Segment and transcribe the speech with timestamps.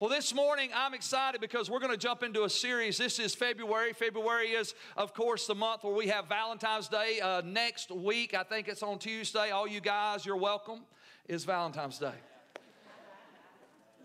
[0.00, 2.98] Well, this morning I'm excited because we're going to jump into a series.
[2.98, 3.92] This is February.
[3.92, 7.18] February is, of course, the month where we have Valentine's Day.
[7.18, 9.50] Uh, next week, I think it's on Tuesday.
[9.50, 10.82] All you guys, you're welcome,
[11.26, 12.14] is Valentine's Day.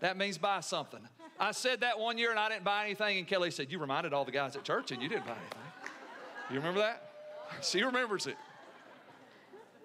[0.00, 0.98] That means buy something.
[1.38, 4.12] I said that one year and I didn't buy anything, and Kelly said, You reminded
[4.12, 5.92] all the guys at church and you didn't buy anything.
[6.50, 7.08] You remember that?
[7.62, 8.36] She remembers it.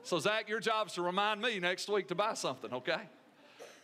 [0.01, 3.01] So, Zach, your job is to remind me next week to buy something, okay?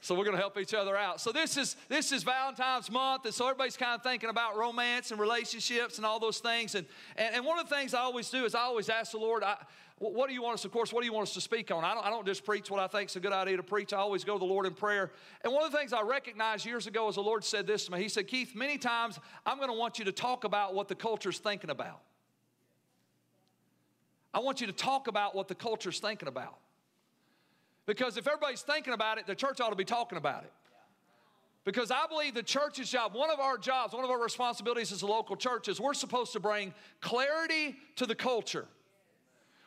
[0.02, 1.20] So we're going to help each other out.
[1.20, 5.12] So this is this is Valentine's month, and so everybody's kind of thinking about romance
[5.12, 6.76] and relationships and all those things.
[6.76, 9.18] And and, and one of the things I always do is I always ask the
[9.18, 9.58] Lord, I,
[9.98, 10.66] what do you want us?
[10.66, 11.84] Of course, what do you want us to speak on?
[11.84, 13.94] I don't I don't just preach what I think is a good idea to preach.
[13.94, 15.12] I always go to the Lord in prayer.
[15.42, 17.92] And one of the things I recognized years ago is the Lord said this to
[17.92, 18.02] me.
[18.02, 20.96] He said, Keith, many times I'm going to want you to talk about what the
[20.96, 22.02] culture's thinking about.
[24.34, 26.58] I want you to talk about what the culture's thinking about.
[27.86, 30.52] Because if everybody's thinking about it, the church ought to be talking about it.
[31.64, 35.02] Because I believe the church's job, one of our jobs, one of our responsibilities as
[35.02, 38.68] a local church is we're supposed to bring clarity to the culture.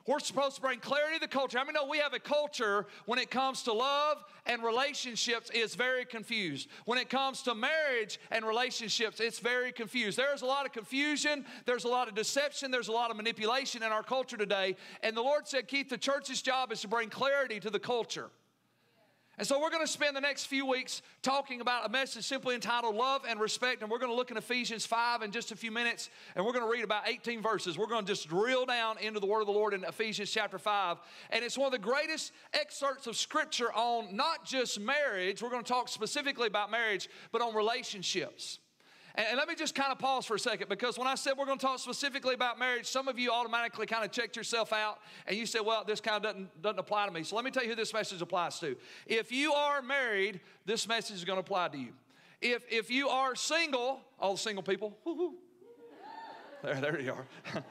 [0.08, 1.58] We're supposed to bring clarity to the culture.
[1.58, 5.74] I mean, know we have a culture when it comes to love and relationships is
[5.74, 6.70] very confused.
[6.86, 10.16] When it comes to marriage and relationships, it's very confused.
[10.16, 13.82] There's a lot of confusion, there's a lot of deception, there's a lot of manipulation
[13.82, 14.76] in our culture today.
[15.02, 18.30] And the Lord said, Keith, the church's job is to bring clarity to the culture.
[19.38, 22.56] And so we're going to spend the next few weeks talking about a message simply
[22.56, 23.82] entitled Love and Respect.
[23.82, 26.10] And we're going to look in Ephesians 5 in just a few minutes.
[26.34, 27.78] And we're going to read about 18 verses.
[27.78, 30.58] We're going to just drill down into the Word of the Lord in Ephesians chapter
[30.58, 30.98] 5.
[31.30, 35.62] And it's one of the greatest excerpts of Scripture on not just marriage, we're going
[35.62, 38.58] to talk specifically about marriage, but on relationships.
[39.18, 41.44] And, let me just kind of pause for a second because when I said we're
[41.44, 45.00] going to talk specifically about marriage, some of you automatically kind of checked yourself out
[45.26, 47.24] and you said, well, this kind of doesn't, doesn't apply to me.
[47.24, 48.76] So let me tell you who this message applies to.
[49.06, 51.88] If you are married, this message is going to apply to you.
[52.40, 54.96] If, if you are single, all the single people,
[56.62, 57.26] there, there you are.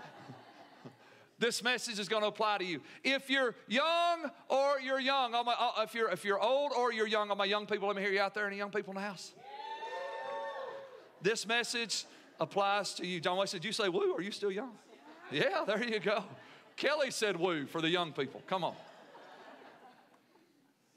[1.39, 2.81] this message is going to apply to you.
[3.05, 5.33] If you're young or you're young,
[5.79, 8.11] if, you're, if you're old or you're young, all my young people, let me hear
[8.11, 8.47] you out there.
[8.47, 9.31] Any young people in the house?
[11.27, 12.05] This message
[12.39, 13.19] applies to you.
[13.19, 14.15] John Wesley, did you say woo?
[14.15, 14.71] Are you still young?
[15.29, 16.23] Yeah, there you go.
[16.77, 18.41] Kelly said woo for the young people.
[18.47, 18.75] Come on.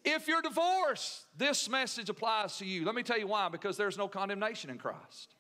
[0.05, 2.85] If you're divorced, this message applies to you.
[2.85, 5.35] Let me tell you why because there's no condemnation in Christ.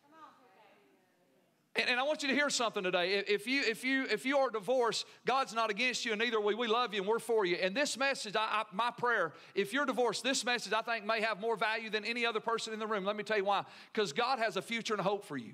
[1.76, 3.22] And, and, I want you to hear something today.
[3.28, 6.40] If you, if, you, if you are divorced, God's not against you, and neither are
[6.40, 6.54] we.
[6.56, 7.56] We love you and we're for you.
[7.56, 11.20] And this message, I, I, my prayer, if you're divorced, this message I think may
[11.20, 13.04] have more value than any other person in the room.
[13.04, 13.64] Let me tell you why.
[13.92, 15.52] Because God has a future and hope for you.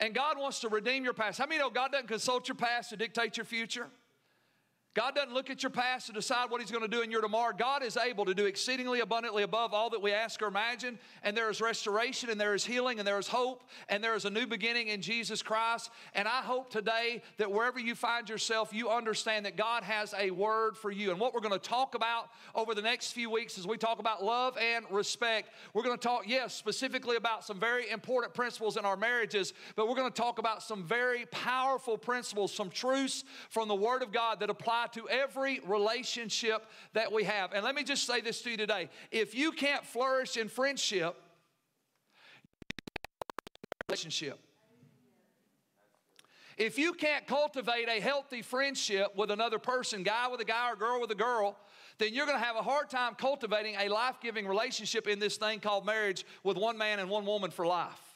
[0.00, 1.38] And God wants to redeem your past.
[1.38, 3.88] How many know God doesn't consult your past to dictate your future?
[4.92, 7.20] God doesn't look at your past to decide what He's going to do in your
[7.20, 7.54] tomorrow.
[7.56, 10.98] God is able to do exceedingly abundantly above all that we ask or imagine.
[11.22, 14.24] And there is restoration, and there is healing, and there is hope, and there is
[14.24, 15.90] a new beginning in Jesus Christ.
[16.16, 20.32] And I hope today that wherever you find yourself, you understand that God has a
[20.32, 21.12] word for you.
[21.12, 24.00] And what we're going to talk about over the next few weeks as we talk
[24.00, 28.76] about love and respect, we're going to talk, yes, specifically about some very important principles
[28.76, 33.22] in our marriages, but we're going to talk about some very powerful principles, some truths
[33.50, 37.52] from the Word of God that apply apply to every relationship that we have.
[37.52, 41.16] And let me just say this to you today if you can't flourish in friendship,
[43.88, 44.38] relationship.
[46.56, 50.76] If you can't cultivate a healthy friendship with another person, guy with a guy or
[50.76, 51.56] girl with a girl,
[51.96, 55.38] then you're going to have a hard time cultivating a life giving relationship in this
[55.38, 58.09] thing called marriage with one man and one woman for life.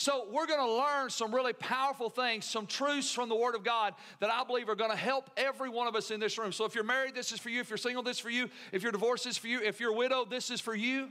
[0.00, 3.62] So, we're going to learn some really powerful things, some truths from the Word of
[3.62, 6.52] God that I believe are going to help every one of us in this room.
[6.52, 7.60] So, if you're married, this is for you.
[7.60, 8.48] If you're single, this is for you.
[8.72, 9.60] If you're divorced, this is for you.
[9.60, 11.10] If you're a widow, this is for you.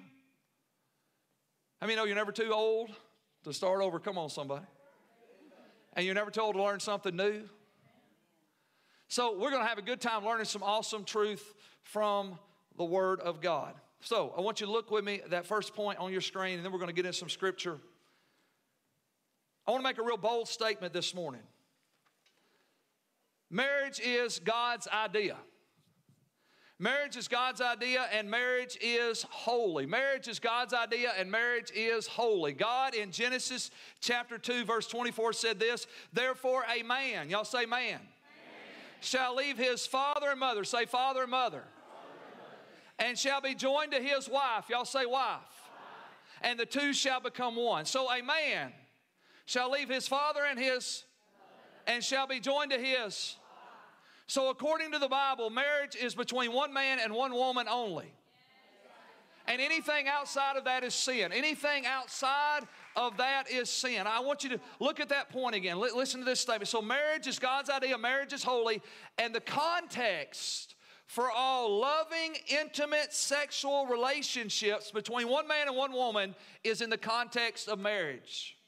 [1.80, 2.90] I mean, know you're never too old
[3.44, 4.00] to start over?
[4.00, 4.66] Come on, somebody.
[5.94, 7.44] And you're never too old to learn something new.
[9.08, 12.40] So, we're going to have a good time learning some awesome truth from
[12.76, 13.76] the Word of God.
[14.00, 16.56] So, I want you to look with me at that first point on your screen,
[16.56, 17.78] and then we're going to get in some scripture.
[19.70, 21.44] I want to make a real bold statement this morning.
[23.52, 25.38] Marriage is God's idea.
[26.80, 29.86] Marriage is God's idea, and marriage is holy.
[29.86, 32.52] Marriage is God's idea, and marriage is holy.
[32.54, 33.70] God in Genesis
[34.02, 38.00] chapter 2, verse 24 said this Therefore, a man, y'all say man, man.
[39.02, 43.10] shall leave his father and mother, say father and mother, father and, mother.
[43.10, 47.20] and shall be joined to his wife, y'all say wife, wife, and the two shall
[47.20, 47.86] become one.
[47.86, 48.74] So, a man
[49.50, 51.06] shall leave his father and his
[51.88, 53.36] and shall be joined to his.
[54.28, 58.14] So, according to the Bible, marriage is between one man and one woman only.
[59.48, 61.32] And anything outside of that is sin.
[61.32, 64.06] Anything outside of that is sin.
[64.06, 65.80] I want you to look at that point again.
[65.80, 66.68] listen to this statement.
[66.68, 68.84] So, marriage is God's idea, marriage is holy,
[69.18, 70.76] and the context
[71.08, 77.00] for all loving, intimate sexual relationships between one man and one woman is in the
[77.00, 78.59] context of marriage.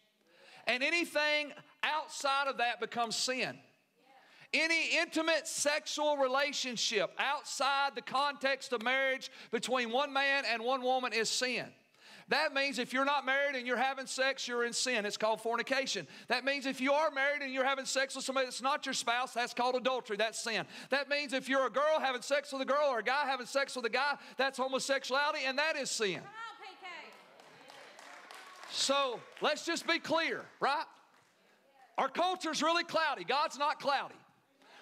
[0.68, 1.52] And anything
[1.84, 3.58] outside of that becomes sin.
[4.54, 11.14] Any intimate sexual relationship outside the context of marriage between one man and one woman
[11.14, 11.68] is sin.
[12.28, 15.06] That means if you're not married and you're having sex, you're in sin.
[15.06, 16.08] It's called fornication.
[16.30, 18.94] That means if you are married and you're having sex with somebody that's not your
[18.94, 20.16] spouse, that's called adultery.
[20.16, 20.66] That's sin.
[20.92, 23.48] That means if you're a girl having sex with a girl or a guy having
[23.48, 26.22] sex with a guy, that's homosexuality and that is sin.
[28.72, 30.86] So let's just be clear, right?
[31.98, 33.24] Our culture's really cloudy.
[33.24, 34.16] God's not cloudy.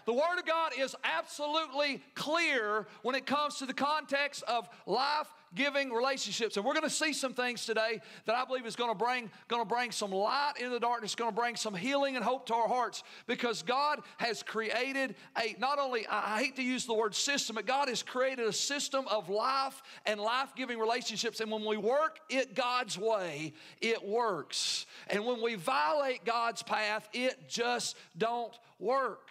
[0.09, 5.27] The Word of God is absolutely clear when it comes to the context of life
[5.53, 6.57] giving relationships.
[6.57, 9.29] And we're going to see some things today that I believe is going to bring,
[9.50, 12.47] going to bring some light into the darkness, going to bring some healing and hope
[12.47, 16.95] to our hearts because God has created a, not only, I hate to use the
[16.95, 21.39] word system, but God has created a system of life and life giving relationships.
[21.39, 24.88] And when we work it God's way, it works.
[25.07, 29.29] And when we violate God's path, it just don't work.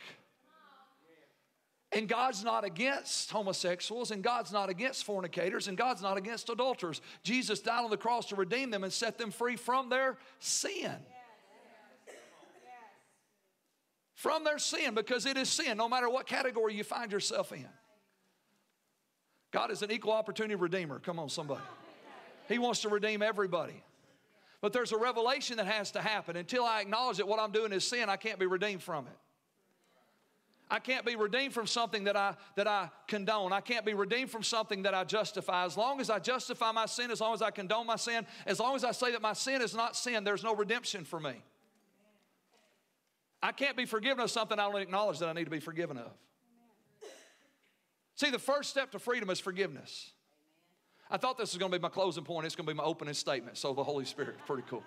[1.93, 7.00] And God's not against homosexuals, and God's not against fornicators, and God's not against adulterers.
[7.23, 10.94] Jesus died on the cross to redeem them and set them free from their sin.
[14.14, 17.69] From their sin, because it is sin, no matter what category you find yourself in.
[19.50, 20.99] God is an equal opportunity redeemer.
[20.99, 21.62] Come on, somebody.
[22.49, 23.82] He wants to redeem everybody.
[24.61, 26.37] But there's a revelation that has to happen.
[26.37, 29.17] Until I acknowledge that what I'm doing is sin, I can't be redeemed from it.
[30.70, 33.52] I can't be redeemed from something that I, that I condone.
[33.52, 35.64] I can't be redeemed from something that I justify.
[35.64, 38.60] As long as I justify my sin, as long as I condone my sin, as
[38.60, 41.42] long as I say that my sin is not sin, there's no redemption for me.
[43.42, 45.96] I can't be forgiven of something I don't acknowledge that I need to be forgiven
[45.96, 46.10] of.
[48.16, 50.10] See, the first step to freedom is forgiveness.
[51.10, 52.44] I thought this was going to be my closing point.
[52.44, 53.56] It's going to be my opening statement.
[53.56, 54.82] So the Holy Spirit, pretty cool.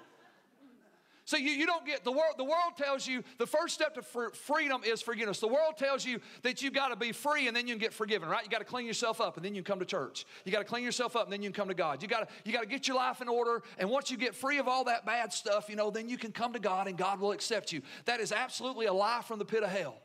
[1.31, 2.33] So you, you don't get the world.
[2.35, 5.39] The world tells you the first step to fr- freedom is forgiveness.
[5.39, 7.93] The world tells you that you've got to be free and then you can get
[7.93, 8.43] forgiven, right?
[8.43, 10.25] You got to clean yourself up and then you come to church.
[10.43, 12.01] You got to clean yourself up and then you can come to God.
[12.01, 13.63] You got to you got to get your life in order.
[13.77, 16.33] And once you get free of all that bad stuff, you know, then you can
[16.33, 17.81] come to God and God will accept you.
[18.03, 20.01] That is absolutely a lie from the pit of hell.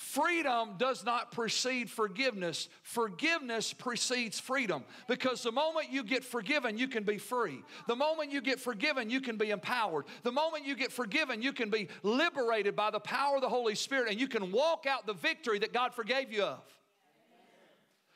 [0.00, 2.70] Freedom does not precede forgiveness.
[2.82, 7.62] Forgiveness precedes freedom because the moment you get forgiven, you can be free.
[7.86, 10.06] The moment you get forgiven, you can be empowered.
[10.22, 13.74] The moment you get forgiven, you can be liberated by the power of the Holy
[13.74, 16.62] Spirit and you can walk out the victory that God forgave you of.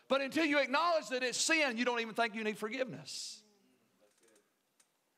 [0.08, 3.42] But until you acknowledge that it's sin, you don't even think you need forgiveness.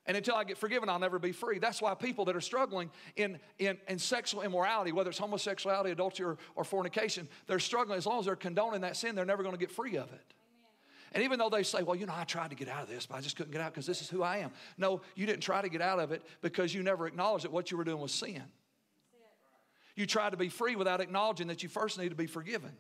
[0.07, 1.59] And until I get forgiven, I'll never be free.
[1.59, 6.27] That's why people that are struggling in, in, in sexual immorality, whether it's homosexuality, adultery,
[6.27, 7.99] or, or fornication, they're struggling.
[7.99, 10.35] As long as they're condoning that sin, they're never going to get free of it.
[11.13, 13.07] And even though they say, well, you know, I tried to get out of this,
[13.07, 14.51] but I just couldn't get out because this is who I am.
[14.77, 17.71] No, you didn't try to get out of it because you never acknowledged that what
[17.71, 18.43] you were doing was sin.
[19.95, 22.73] You tried to be free without acknowledging that you first need to be forgiven.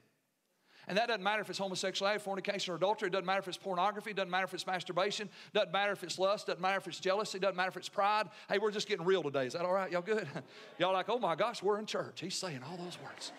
[0.88, 3.08] And that doesn't matter if it's homosexuality, fornication, or adultery.
[3.08, 4.10] It doesn't matter if it's pornography.
[4.10, 5.26] It doesn't matter if it's masturbation.
[5.26, 6.48] It doesn't matter if it's lust.
[6.48, 7.38] It doesn't matter if it's jealousy.
[7.38, 8.28] It doesn't matter if it's pride.
[8.48, 9.46] Hey, we're just getting real today.
[9.46, 9.90] Is that all right?
[9.90, 10.28] Y'all good?
[10.78, 12.20] Y'all like, oh my gosh, we're in church.
[12.20, 13.32] He's saying all those words.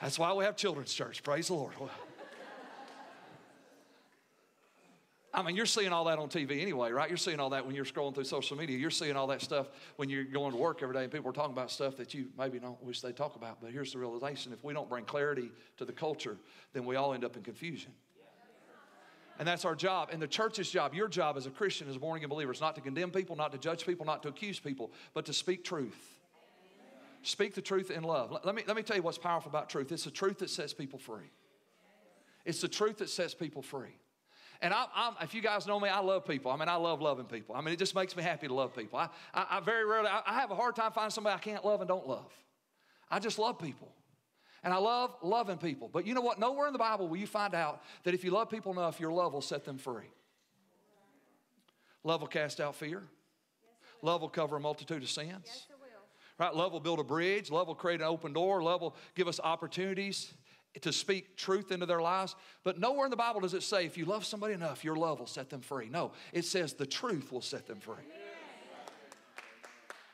[0.00, 1.22] That's why we have children's church.
[1.22, 1.74] Praise the Lord.
[5.36, 7.10] I mean, you're seeing all that on TV anyway, right?
[7.10, 8.78] You're seeing all that when you're scrolling through social media.
[8.78, 11.34] You're seeing all that stuff when you're going to work every day and people are
[11.34, 13.58] talking about stuff that you maybe don't wish they talk about.
[13.60, 16.38] But here's the realization if we don't bring clarity to the culture,
[16.72, 17.92] then we all end up in confusion.
[19.38, 20.08] And that's our job.
[20.10, 22.62] And the church's job, your job as a Christian, as a born again believer, is
[22.62, 25.64] not to condemn people, not to judge people, not to accuse people, but to speak
[25.64, 26.14] truth.
[27.20, 28.32] Speak the truth in love.
[28.42, 30.72] Let me, let me tell you what's powerful about truth it's the truth that sets
[30.72, 31.30] people free.
[32.46, 33.98] It's the truth that sets people free.
[34.62, 36.50] And I, I'm, if you guys know me, I love people.
[36.50, 37.54] I mean, I love loving people.
[37.54, 38.98] I mean, it just makes me happy to love people.
[38.98, 41.64] I, I, I very rarely, I, I have a hard time finding somebody I can't
[41.64, 42.32] love and don't love.
[43.10, 43.92] I just love people.
[44.64, 45.88] And I love loving people.
[45.92, 46.40] But you know what?
[46.40, 49.12] Nowhere in the Bible will you find out that if you love people enough, your
[49.12, 50.10] love will set them free.
[52.02, 53.02] Love will cast out fear.
[54.02, 55.44] Love will cover a multitude of sins.
[55.44, 55.66] Yes,
[56.38, 56.54] right?
[56.54, 57.50] Love will build a bridge.
[57.50, 58.62] Love will create an open door.
[58.62, 60.32] Love will give us opportunities
[60.82, 62.36] to speak truth into their lives.
[62.64, 65.18] But nowhere in the Bible does it say if you love somebody enough, your love
[65.18, 65.88] will set them free.
[65.88, 68.04] No, it says the truth will set them free.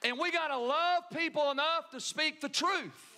[0.05, 3.12] And we got to love people enough to speak the truth.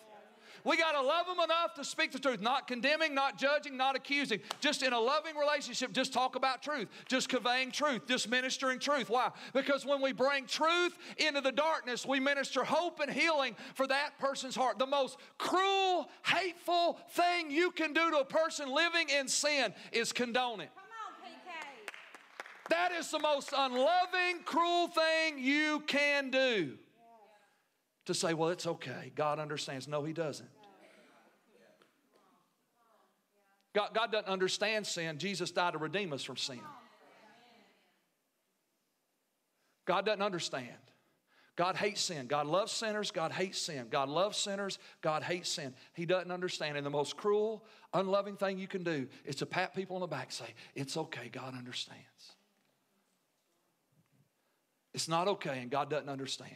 [0.64, 3.96] We got to love them enough to speak the truth, not condemning, not judging, not
[3.96, 4.40] accusing.
[4.60, 9.10] Just in a loving relationship, just talk about truth, just conveying truth, just ministering truth.
[9.10, 9.30] Why?
[9.52, 14.18] Because when we bring truth into the darkness, we minister hope and healing for that
[14.18, 14.78] person's heart.
[14.78, 20.12] The most cruel, hateful thing you can do to a person living in sin is
[20.12, 20.70] condone it.
[22.70, 26.78] That is the most unloving, cruel thing you can do.
[28.06, 29.12] To say, well, it's okay.
[29.14, 29.88] God understands.
[29.88, 30.48] No, He doesn't.
[33.74, 35.18] God, God doesn't understand sin.
[35.18, 36.60] Jesus died to redeem us from sin.
[39.84, 40.68] God doesn't understand.
[41.56, 42.26] God hates sin.
[42.26, 43.10] God loves sinners.
[43.10, 43.86] God hates sin.
[43.90, 44.78] God loves sinners.
[45.02, 45.74] God hates sin.
[45.92, 46.76] He doesn't understand.
[46.76, 50.08] And the most cruel, unloving thing you can do is to pat people on the
[50.08, 51.28] back say, It's okay.
[51.30, 52.02] God understands.
[54.94, 56.52] It's not okay, and God doesn't understand.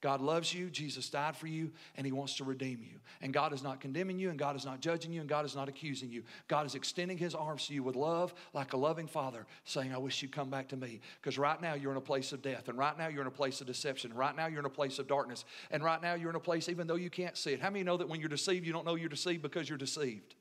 [0.00, 3.00] God loves you, Jesus died for you, and He wants to redeem you.
[3.20, 5.56] And God is not condemning you, and God is not judging you, and God is
[5.56, 6.22] not accusing you.
[6.46, 9.98] God is extending His arms to you with love, like a loving Father, saying, I
[9.98, 11.00] wish you'd come back to me.
[11.20, 13.30] Because right now you're in a place of death, and right now you're in a
[13.30, 16.30] place of deception, right now you're in a place of darkness, and right now you're
[16.30, 17.60] in a place even though you can't see it.
[17.60, 20.36] How many know that when you're deceived, you don't know you're deceived because you're deceived?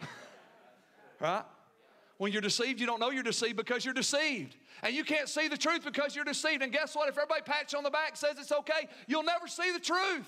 [1.20, 1.44] right?
[2.18, 4.56] When you're deceived, you don't know you're deceived because you're deceived.
[4.82, 6.62] And you can't see the truth because you're deceived.
[6.62, 7.08] And guess what?
[7.08, 10.26] If everybody pats you on the back says it's okay, you'll never see the truth.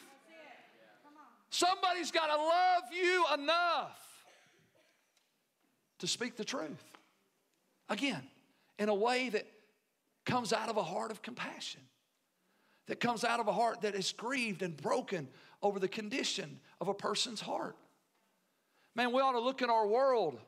[1.51, 3.99] Somebody's got to love you enough
[5.99, 6.85] to speak the truth.
[7.89, 8.23] Again,
[8.79, 9.47] in a way that
[10.25, 11.81] comes out of a heart of compassion,
[12.87, 15.29] that comes out of a heart that is grieved and broken
[15.61, 17.77] over the condition of a person's heart.
[18.95, 20.39] Man, we ought to look in our world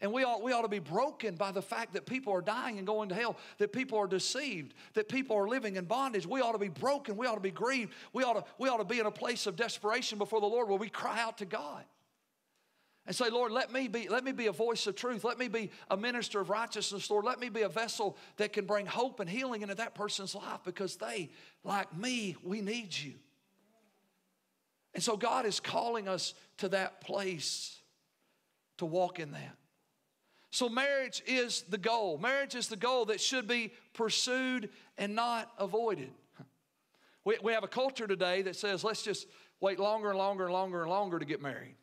[0.00, 2.78] and we ought, we ought to be broken by the fact that people are dying
[2.78, 6.26] and going to hell, that people are deceived, that people are living in bondage.
[6.26, 7.16] We ought to be broken.
[7.16, 7.92] We ought to be grieved.
[8.12, 10.68] We ought to, we ought to be in a place of desperation before the Lord
[10.68, 11.84] where we cry out to God
[13.06, 15.24] and say, Lord, let me be, let me be a voice of truth.
[15.24, 17.24] Let me be a minister of righteousness, Lord.
[17.24, 20.60] Let me be a vessel that can bring hope and healing into that person's life
[20.64, 21.30] because they,
[21.64, 23.14] like me, we need you.
[24.94, 27.78] And so God is calling us to that place
[28.78, 29.56] to walk in that.
[30.50, 32.18] So, marriage is the goal.
[32.18, 36.10] Marriage is the goal that should be pursued and not avoided.
[37.24, 39.26] We, we have a culture today that says, let's just
[39.60, 41.76] wait longer and longer and longer and longer to get married.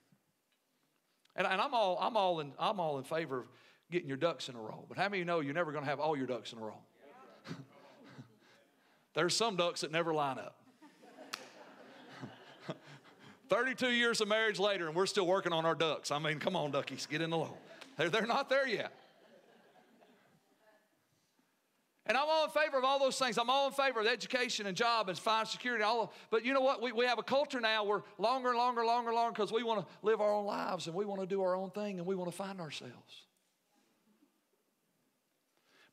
[1.35, 3.45] And, and I'm, all, I'm, all in, I'm all in favor of
[3.91, 4.83] getting your ducks in a row.
[4.89, 6.59] But how many of you know you're never going to have all your ducks in
[6.59, 6.79] a row?
[9.13, 10.59] There's some ducks that never line up.
[13.49, 16.11] 32 years of marriage later, and we're still working on our ducks.
[16.11, 17.57] I mean, come on, duckies, get in the row.
[17.97, 18.93] They're, they're not there yet.
[22.05, 23.37] And I'm all in favor of all those things.
[23.37, 25.83] I'm all in favor of education and job and financial security.
[25.83, 26.81] All of, but you know what?
[26.81, 29.81] We, we have a culture now where longer and longer, longer, longer because we want
[29.81, 32.15] to live our own lives and we want to do our own thing and we
[32.15, 33.25] want to find ourselves.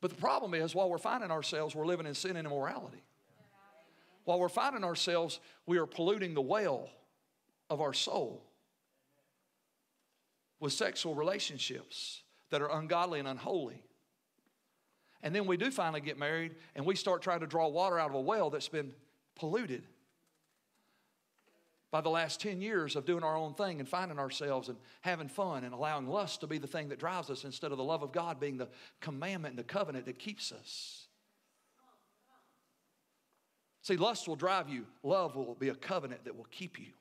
[0.00, 3.02] But the problem is, while we're finding ourselves, we're living in sin and immorality.
[4.24, 6.90] While we're finding ourselves, we are polluting the well
[7.70, 8.44] of our soul
[10.64, 13.84] with sexual relationships that are ungodly and unholy.
[15.22, 18.08] And then we do finally get married and we start trying to draw water out
[18.08, 18.94] of a well that's been
[19.36, 19.82] polluted
[21.90, 25.28] by the last 10 years of doing our own thing and finding ourselves and having
[25.28, 28.02] fun and allowing lust to be the thing that drives us instead of the love
[28.02, 28.68] of God being the
[29.02, 31.08] commandment and the covenant that keeps us.
[33.82, 36.94] See, lust will drive you, love will be a covenant that will keep you.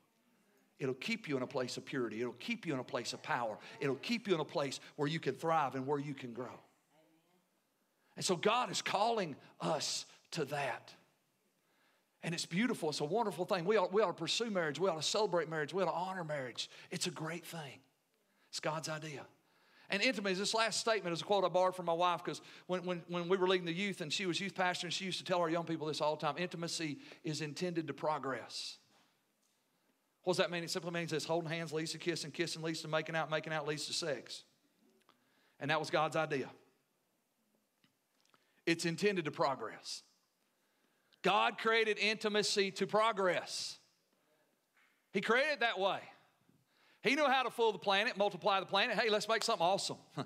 [0.84, 2.20] It'll keep you in a place of purity.
[2.20, 3.58] It'll keep you in a place of power.
[3.80, 6.60] It'll keep you in a place where you can thrive and where you can grow.
[8.18, 10.94] And so God is calling us to that.
[12.22, 12.90] And it's beautiful.
[12.90, 13.64] It's a wonderful thing.
[13.64, 14.78] We ought, we ought to pursue marriage.
[14.78, 15.74] We ought to celebrate marriage.
[15.74, 16.70] We ought to honor marriage.
[16.92, 17.80] It's a great thing.
[18.50, 19.22] It's God's idea.
[19.90, 22.84] And intimacy, this last statement is a quote I borrowed from my wife because when,
[22.84, 25.20] when, when we were leading the youth and she was youth pastor and she used
[25.20, 28.80] to tell our young people this all the time intimacy is intended to progress.
[30.24, 30.64] What does that mean?
[30.64, 33.78] It simply means this holding hands to kissing, kissing to making out, making out to
[33.78, 34.44] sex.
[35.60, 36.50] And that was God's idea.
[38.66, 40.04] It's intended to progress.
[41.22, 43.78] God created intimacy to progress.
[45.12, 46.00] He created it that way.
[47.02, 48.98] He knew how to fool the planet, multiply the planet.
[48.98, 49.98] Hey, let's make something awesome.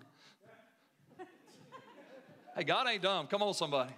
[2.56, 3.26] hey, God ain't dumb.
[3.28, 3.92] Come on, somebody.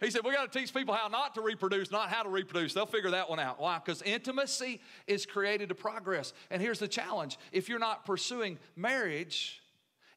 [0.00, 2.74] He said, We got to teach people how not to reproduce, not how to reproduce.
[2.74, 3.60] They'll figure that one out.
[3.60, 3.80] Why?
[3.84, 6.32] Because intimacy is created to progress.
[6.50, 9.60] And here's the challenge if you're not pursuing marriage,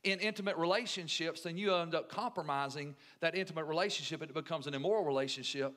[0.04, 4.22] in intimate relationships, then you end up compromising that intimate relationship.
[4.22, 5.74] It becomes an immoral relationship.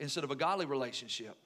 [0.00, 1.36] instead of a godly relationship.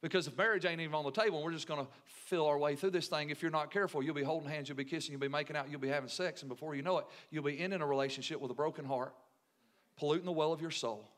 [0.00, 2.58] Because if marriage ain't even on the table, and we're just going to feel our
[2.58, 3.30] way through this thing.
[3.30, 5.70] If you're not careful, you'll be holding hands, you'll be kissing, you'll be making out,
[5.70, 8.50] you'll be having sex, and before you know it, you'll be ending a relationship with
[8.50, 9.14] a broken heart,
[9.98, 11.08] polluting the well of your soul,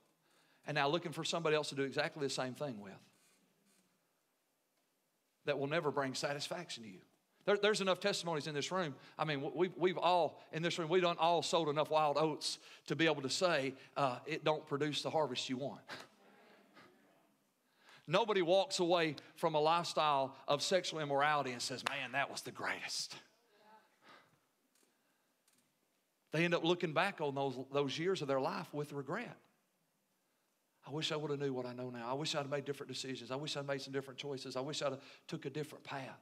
[0.67, 2.93] and now looking for somebody else to do exactly the same thing with.
[5.47, 7.01] That will never bring satisfaction to you.
[7.47, 8.95] There, there's enough testimonies in this room.
[9.19, 12.59] I mean, we've, we've all, in this room, we don't all sold enough wild oats
[12.87, 15.81] to be able to say uh, it don't produce the harvest you want.
[18.07, 22.51] Nobody walks away from a lifestyle of sexual immorality and says, man, that was the
[22.51, 23.15] greatest.
[26.33, 29.37] They end up looking back on those, those years of their life with regret.
[30.87, 32.09] I wish I would have knew what I know now.
[32.09, 33.31] I wish I'd made different decisions.
[33.31, 34.57] I wish I'd made some different choices.
[34.57, 36.21] I wish I'd took a different path.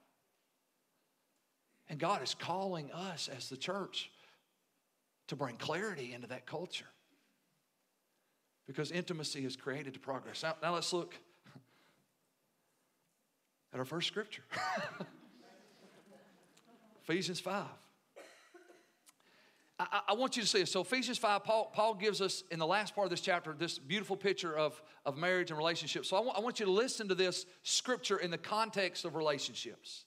[1.89, 4.11] And God is calling us as the church
[5.29, 6.87] to bring clarity into that culture.
[8.67, 10.43] Because intimacy is created to progress.
[10.43, 11.15] Now, now let's look
[13.73, 14.43] at our first scripture
[17.03, 17.65] Ephesians 5.
[19.79, 20.73] I, I, want you to see this.
[20.73, 23.79] So, Ephesians 5, Paul, Paul gives us in the last part of this chapter this
[23.79, 26.09] beautiful picture of, of marriage and relationships.
[26.09, 29.15] So, I want, I want you to listen to this scripture in the context of
[29.15, 30.05] relationships.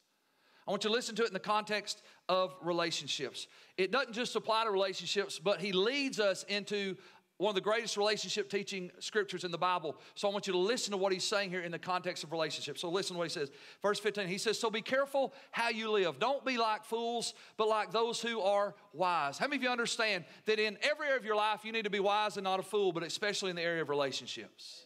[0.67, 3.47] I want you to listen to it in the context of relationships.
[3.77, 6.97] It doesn't just apply to relationships, but he leads us into
[7.41, 9.95] one of the greatest relationship teaching scriptures in the Bible.
[10.13, 12.31] So I want you to listen to what he's saying here in the context of
[12.31, 12.81] relationships.
[12.81, 13.49] So listen to what he says.
[13.81, 16.19] Verse 15, he says, So be careful how you live.
[16.19, 19.39] Don't be like fools, but like those who are wise.
[19.39, 21.89] How many of you understand that in every area of your life you need to
[21.89, 24.85] be wise and not a fool, but especially in the area of relationships?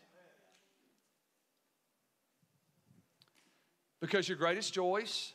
[4.00, 5.34] Because your greatest joys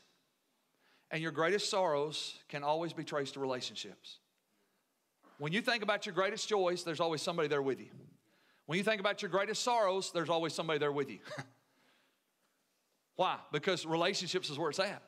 [1.11, 4.20] and your greatest sorrows can always be traced to relationships.
[5.41, 7.87] When you think about your greatest joys, there's always somebody there with you.
[8.67, 11.21] When you think about your greatest sorrows, there's always somebody there with you.
[13.17, 13.39] Why?
[13.51, 15.03] Because relationships is where it's at.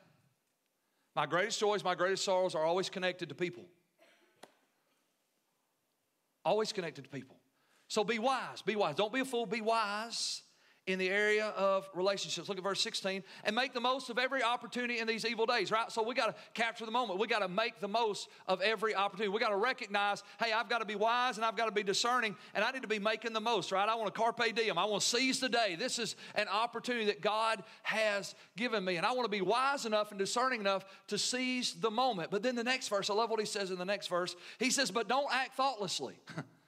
[1.15, 3.63] My greatest joys, my greatest sorrows are always connected to people.
[6.43, 7.37] Always connected to people.
[7.87, 8.63] So be wise.
[8.63, 8.95] Be wise.
[8.95, 9.45] Don't be a fool.
[9.45, 10.41] Be wise
[10.85, 12.49] in the area of relationships.
[12.49, 15.71] Look at verse 16 and make the most of every opportunity in these evil days,
[15.71, 15.89] right?
[15.91, 17.19] So we got to capture the moment.
[17.19, 19.29] We got to make the most of every opportunity.
[19.29, 21.83] We got to recognize, hey, I've got to be wise and I've got to be
[21.83, 23.87] discerning and I need to be making the most, right?
[23.87, 24.77] I want to carpe diem.
[24.77, 25.77] I want to seize the day.
[25.79, 29.85] This is an opportunity that God has given me and I want to be wise
[29.85, 32.29] enough and discerning enough to seize the moment.
[32.29, 34.35] But then the next verse, I love what he says in the next verse.
[34.59, 36.15] He says, but don't act thoughtlessly.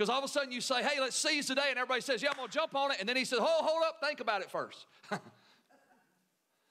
[0.00, 2.30] Because all of a sudden you say, hey, let's seize today, and everybody says, yeah,
[2.30, 2.96] I'm going to jump on it.
[3.00, 4.86] And then he says, hold, hold up, think about it first.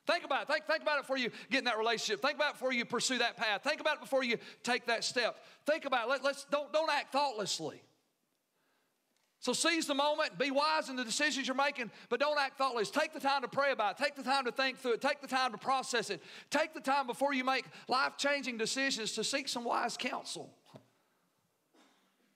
[0.08, 0.48] think about it.
[0.48, 2.24] Think, think about it before you get in that relationship.
[2.24, 3.62] Think about it before you pursue that path.
[3.64, 5.46] Think about it before you take that step.
[5.68, 6.10] Think about it.
[6.10, 7.84] Let, let's, don't, don't act thoughtlessly.
[9.42, 12.90] So seize the moment, be wise in the decisions you're making, but don't act thoughtless.
[12.90, 14.04] Take the time to pray about it.
[14.04, 15.02] Take the time to think through it.
[15.02, 16.24] Take the time to process it.
[16.50, 20.50] Take the time before you make life changing decisions to seek some wise counsel.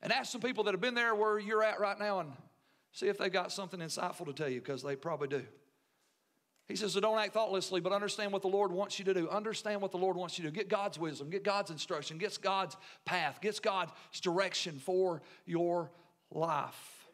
[0.04, 2.32] And ask some people that have been there where you're at right now and
[2.92, 5.44] see if they've got something insightful to tell you, because they probably do.
[6.68, 9.30] He says, so don't act thoughtlessly, but understand what the Lord wants you to do.
[9.30, 10.56] Understand what the Lord wants you to do.
[10.56, 15.90] Get God's wisdom, get God's instruction, get God's path, get God's direction for your
[16.32, 17.08] life.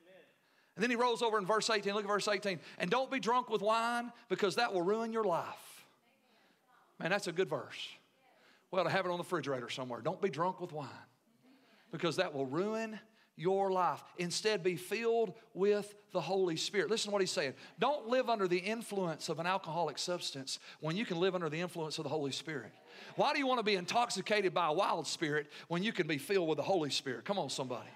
[0.76, 1.94] And then he rolls over in verse 18.
[1.94, 2.60] Look at verse 18.
[2.80, 5.84] And don't be drunk with wine because that will ruin your life.
[7.00, 7.88] Man, that's a good verse.
[8.72, 10.02] Well, to have it on the refrigerator somewhere.
[10.02, 10.88] Don't be drunk with wine
[11.92, 13.00] because that will ruin
[13.36, 14.04] your life.
[14.18, 16.90] Instead, be filled with the Holy Spirit.
[16.90, 17.54] Listen to what he's saying.
[17.80, 21.62] Don't live under the influence of an alcoholic substance when you can live under the
[21.62, 22.72] influence of the Holy Spirit.
[23.16, 26.18] Why do you want to be intoxicated by a wild spirit when you can be
[26.18, 27.24] filled with the Holy Spirit?
[27.24, 27.88] Come on, somebody.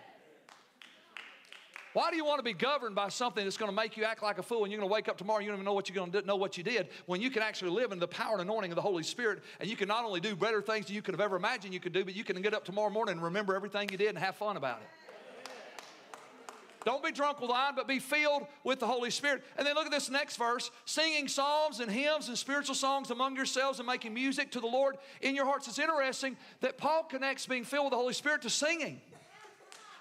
[1.93, 4.23] Why do you want to be governed by something that's going to make you act
[4.23, 5.73] like a fool and you're going to wake up tomorrow and you don't even know
[5.73, 7.99] what you're going to do, know what you did when you can actually live in
[7.99, 10.61] the power and anointing of the Holy Spirit and you can not only do better
[10.61, 12.65] things than you could have ever imagined you could do, but you can get up
[12.65, 14.87] tomorrow morning and remember everything you did and have fun about it.
[16.83, 19.43] Don't be drunk with wine, but be filled with the Holy Spirit.
[19.57, 23.35] And then look at this next verse singing psalms and hymns and spiritual songs among
[23.35, 25.67] yourselves and making music to the Lord in your hearts.
[25.67, 28.99] It's interesting that Paul connects being filled with the Holy Spirit to singing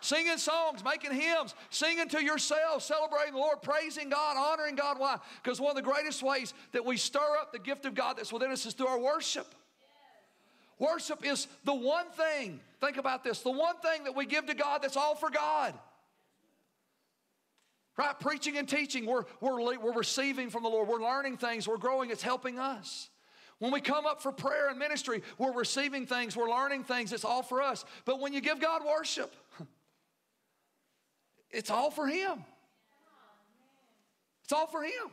[0.02, 4.98] singing songs, making hymns, singing to yourself, celebrating the Lord, praising God, honoring God.
[4.98, 5.16] Why?
[5.42, 8.32] Because one of the greatest ways that we stir up the gift of God that's
[8.32, 9.46] within us is through our worship.
[10.78, 14.54] Worship is the one thing, think about this, the one thing that we give to
[14.54, 15.74] God that's all for God.
[17.96, 18.18] Right?
[18.18, 20.88] Preaching and teaching, we're, we're, we're receiving from the Lord.
[20.88, 23.10] We're learning things, we're growing, it's helping us.
[23.58, 27.24] When we come up for prayer and ministry, we're receiving things, we're learning things, it's
[27.24, 27.84] all for us.
[28.04, 29.32] But when you give God worship,
[31.52, 32.44] it's all for Him.
[34.44, 35.10] It's all for Him.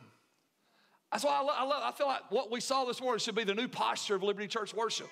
[1.12, 3.34] That's why I, love, I, love, I feel like what we saw this morning should
[3.34, 5.08] be the new posture of Liberty Church worship.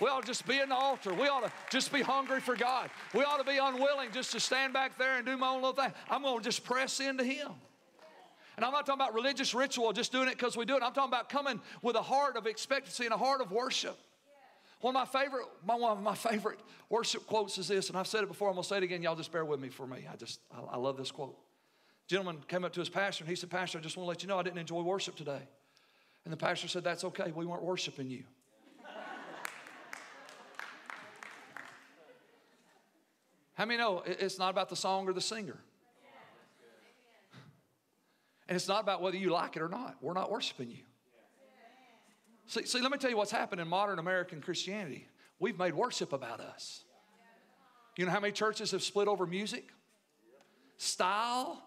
[0.00, 1.12] We ought to just be the altar.
[1.12, 2.88] We ought to just be hungry for God.
[3.14, 5.72] We ought to be unwilling just to stand back there and do my own little
[5.72, 5.92] thing.
[6.08, 7.48] I'm going to just press into Him.
[8.56, 10.82] And I'm not talking about religious ritual, just doing it because we do it.
[10.82, 13.96] I'm talking about coming with a heart of expectancy and a heart of worship.
[14.80, 18.06] One of my favorite, my, one of my favorite worship quotes is this, and I've
[18.06, 18.48] said it before.
[18.48, 19.02] I'm gonna say it again.
[19.02, 20.06] Y'all just bear with me for me.
[20.10, 21.36] I just, I, I love this quote.
[22.06, 24.22] Gentleman came up to his pastor and he said, Pastor, I just want to let
[24.22, 25.42] you know I didn't enjoy worship today.
[26.24, 27.32] And the pastor said, That's okay.
[27.34, 28.24] We weren't worshiping you.
[33.54, 35.58] How many know it's not about the song or the singer?
[38.48, 39.96] And it's not about whether you like it or not.
[40.00, 40.84] We're not worshiping you.
[42.48, 45.06] See, see, let me tell you what's happened in modern American Christianity.
[45.38, 46.82] We've made worship about us.
[47.96, 49.68] You know how many churches have split over music?
[50.78, 51.62] Style?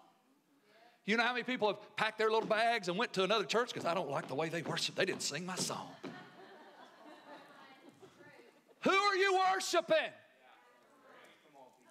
[1.05, 3.69] You know how many people have packed their little bags and went to another church
[3.69, 4.95] because I don't like the way they worship.
[4.95, 5.87] They didn't sing my song.
[8.81, 9.97] Who are you worshiping?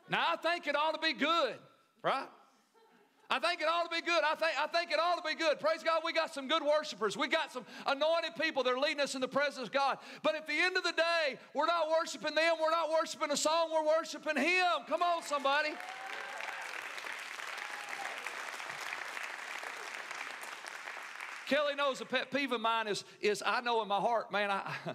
[0.09, 1.55] Now, I think it ought to be good,
[2.03, 2.27] right?
[3.33, 4.23] I think it ought to be good.
[4.25, 5.61] I think, I think it ought to be good.
[5.61, 7.17] Praise God, we got some good worshipers.
[7.17, 9.99] We got some anointed people that are leading us in the presence of God.
[10.25, 12.57] But at the end of the day, we're not worshiping them.
[12.61, 13.71] We're not worshiping a song.
[13.73, 14.65] We're worshiping Him.
[14.89, 15.71] Come on, somebody.
[21.47, 24.51] Kelly knows a pet peeve of mine is, is I know in my heart, man,
[24.51, 24.73] I,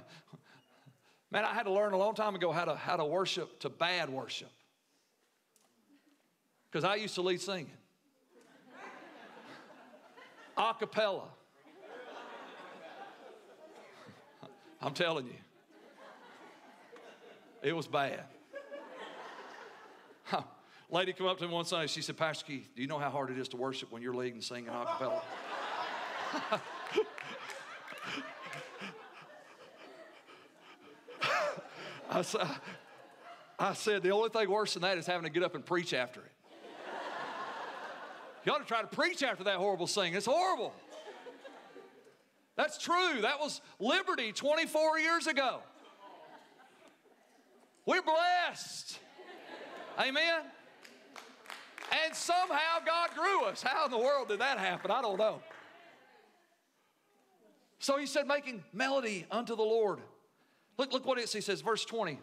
[1.31, 3.69] man, I had to learn a long time ago how to, how to worship to
[3.69, 4.51] bad worship.
[6.69, 7.71] Because I used to lead singing
[10.57, 11.27] a cappella.
[14.81, 15.33] I'm telling you,
[17.63, 18.25] it was bad.
[20.89, 21.87] Lady come up to me one Sunday.
[21.87, 24.13] She said, Pastor Keith, do you know how hard it is to worship when you're
[24.13, 25.21] leading, singing a cappella?
[32.11, 32.23] I,
[33.57, 35.93] I said, the only thing worse than that is having to get up and preach
[35.93, 36.31] after it.
[38.45, 40.15] You ought to try to preach after that horrible singing.
[40.15, 40.73] It's horrible.
[42.55, 43.21] That's true.
[43.21, 45.59] That was liberty 24 years ago.
[47.85, 48.99] We're blessed.
[49.99, 50.41] Amen.
[52.03, 53.61] And somehow God grew us.
[53.61, 54.91] How in the world did that happen?
[54.91, 55.41] I don't know.
[57.79, 59.99] So he said, making melody unto the Lord.
[60.77, 61.33] Look, look what it says.
[61.33, 62.19] He says, verse 20.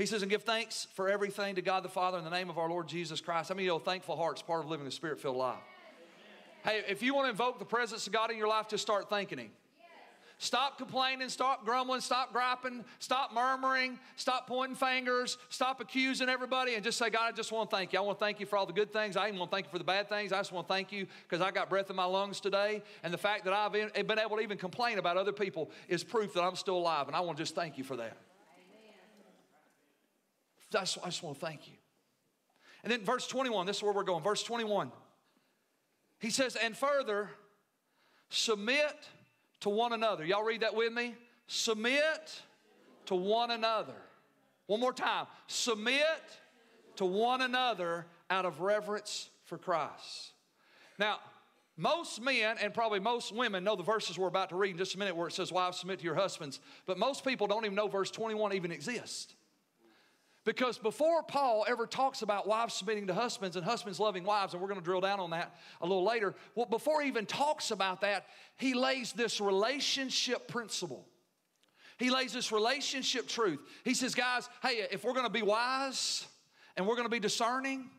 [0.00, 2.58] He says, and give thanks for everything to God the Father in the name of
[2.58, 3.50] our Lord Jesus Christ.
[3.50, 5.58] I mean, you know, thankful heart's part of living a spirit filled life.
[6.64, 9.10] Hey, if you want to invoke the presence of God in your life, just start
[9.10, 9.50] thanking Him.
[10.38, 16.82] Stop complaining, stop grumbling, stop griping, stop murmuring, stop pointing fingers, stop accusing everybody, and
[16.82, 17.98] just say, God, I just want to thank you.
[17.98, 19.18] I want to thank you for all the good things.
[19.18, 20.32] I even want to thank you for the bad things.
[20.32, 22.82] I just want to thank you because I got breath in my lungs today.
[23.02, 26.32] And the fact that I've been able to even complain about other people is proof
[26.32, 27.06] that I'm still alive.
[27.06, 28.16] And I want to just thank you for that.
[30.74, 31.74] I just, I just want to thank you.
[32.82, 34.22] And then verse 21, this is where we're going.
[34.22, 34.90] Verse 21.
[36.18, 37.30] He says, and further,
[38.28, 39.08] submit
[39.60, 40.24] to one another.
[40.24, 41.14] Y'all read that with me?
[41.46, 42.42] Submit
[43.06, 43.96] to one another.
[44.66, 45.26] One more time.
[45.46, 46.04] Submit
[46.96, 50.32] to one another out of reverence for Christ.
[50.98, 51.18] Now,
[51.76, 54.94] most men and probably most women know the verses we're about to read in just
[54.94, 56.60] a minute where it says, Wives, submit to your husbands.
[56.86, 59.34] But most people don't even know verse 21 even exists.
[60.44, 64.62] Because before Paul ever talks about wives submitting to husbands and husbands loving wives, and
[64.62, 67.70] we're going to drill down on that a little later, well, before he even talks
[67.70, 68.24] about that,
[68.56, 71.06] he lays this relationship principle.
[71.98, 73.60] He lays this relationship truth.
[73.84, 76.26] He says, guys, hey, if we're going to be wise
[76.74, 77.90] and we're going to be discerning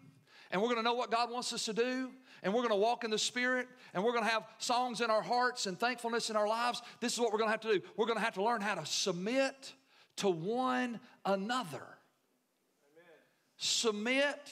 [0.50, 2.10] and we're going to know what God wants us to do
[2.42, 5.12] and we're going to walk in the Spirit and we're going to have songs in
[5.12, 7.74] our hearts and thankfulness in our lives, this is what we're going to have to
[7.74, 7.82] do.
[7.96, 9.74] We're going to have to learn how to submit
[10.16, 11.91] to one another
[13.62, 14.52] submit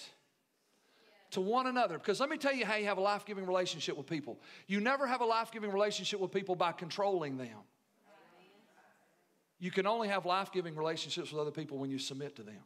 [1.31, 1.97] to one another.
[1.97, 4.39] Because let me tell you how you have a life giving relationship with people.
[4.67, 7.57] You never have a life giving relationship with people by controlling them.
[9.59, 12.61] You can only have life giving relationships with other people when you submit to them.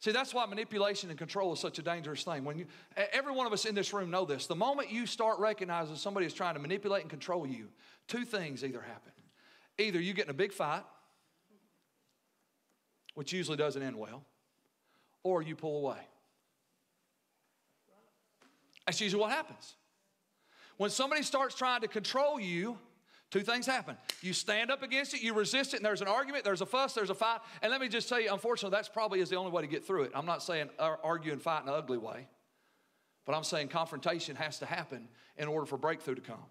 [0.00, 2.44] See, that's why manipulation and control is such a dangerous thing.
[2.44, 2.66] When you,
[3.12, 4.46] every one of us in this room know this.
[4.46, 7.68] The moment you start recognizing somebody is trying to manipulate and control you,
[8.06, 9.12] two things either happen.
[9.78, 10.84] Either you get in a big fight,
[13.14, 14.24] which usually doesn't end well,
[15.22, 15.98] or you pull away.
[18.86, 19.74] That's usually what happens.
[20.78, 22.78] When somebody starts trying to control you,
[23.30, 23.96] two things happen.
[24.22, 26.94] You stand up against it, you resist it, and there's an argument, there's a fuss,
[26.94, 27.40] there's a fight.
[27.60, 29.84] And let me just tell you, unfortunately, that's probably is the only way to get
[29.84, 30.12] through it.
[30.14, 32.28] I'm not saying argue and fight in an ugly way.
[33.26, 36.46] But I'm saying confrontation has to happen in order for breakthrough to come.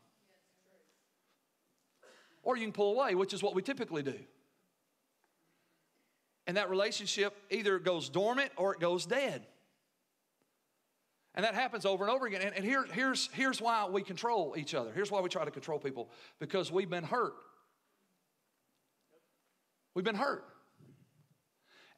[2.44, 4.20] Or you can pull away, which is what we typically do.
[6.48, 9.46] And that relationship either goes dormant or it goes dead.
[11.36, 12.42] And that happens over and over again.
[12.42, 14.92] And, and here, here's, here's why we control each other.
[14.92, 17.36] Here's why we try to control people because we've been hurt.
[19.94, 20.46] We've been hurt.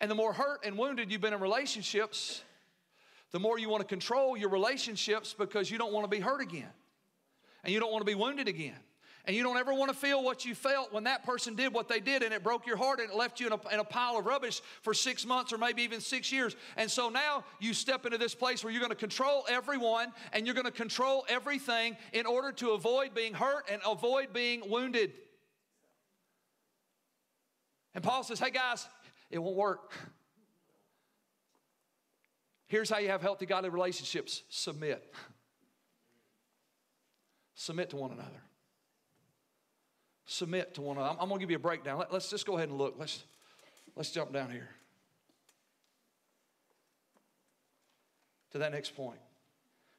[0.01, 2.41] And the more hurt and wounded you've been in relationships,
[3.31, 6.41] the more you want to control your relationships because you don't want to be hurt
[6.41, 6.71] again.
[7.63, 8.79] And you don't want to be wounded again.
[9.29, 11.87] And you don't ever want to feel what you felt when that person did what
[11.87, 13.83] they did and it broke your heart and it left you in a, in a
[13.83, 16.55] pile of rubbish for six months or maybe even six years.
[16.77, 20.47] And so now you step into this place where you're going to control everyone and
[20.47, 25.13] you're going to control everything in order to avoid being hurt and avoid being wounded.
[27.93, 28.87] And Paul says, hey guys,
[29.29, 29.93] it won't work.
[32.65, 35.13] Here's how you have healthy, godly relationships submit.
[37.53, 38.41] Submit to one another.
[40.31, 41.09] Submit to one another.
[41.09, 41.97] I'm, I'm going to give you a breakdown.
[41.97, 42.93] Let, let's just go ahead and look.
[42.99, 43.23] Let's,
[43.95, 44.69] let's jump down here
[48.51, 49.17] to that next point.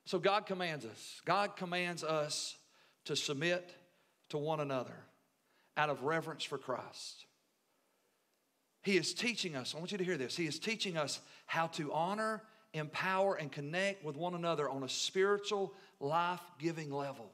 [0.05, 1.21] So, God commands us.
[1.25, 2.57] God commands us
[3.07, 3.75] to submit
[4.29, 4.95] to one another
[5.77, 7.27] out of reverence for Christ.
[8.83, 10.37] He is teaching us, I want you to hear this.
[10.37, 14.89] He is teaching us how to honor, empower, and connect with one another on a
[14.89, 17.33] spiritual, life giving level.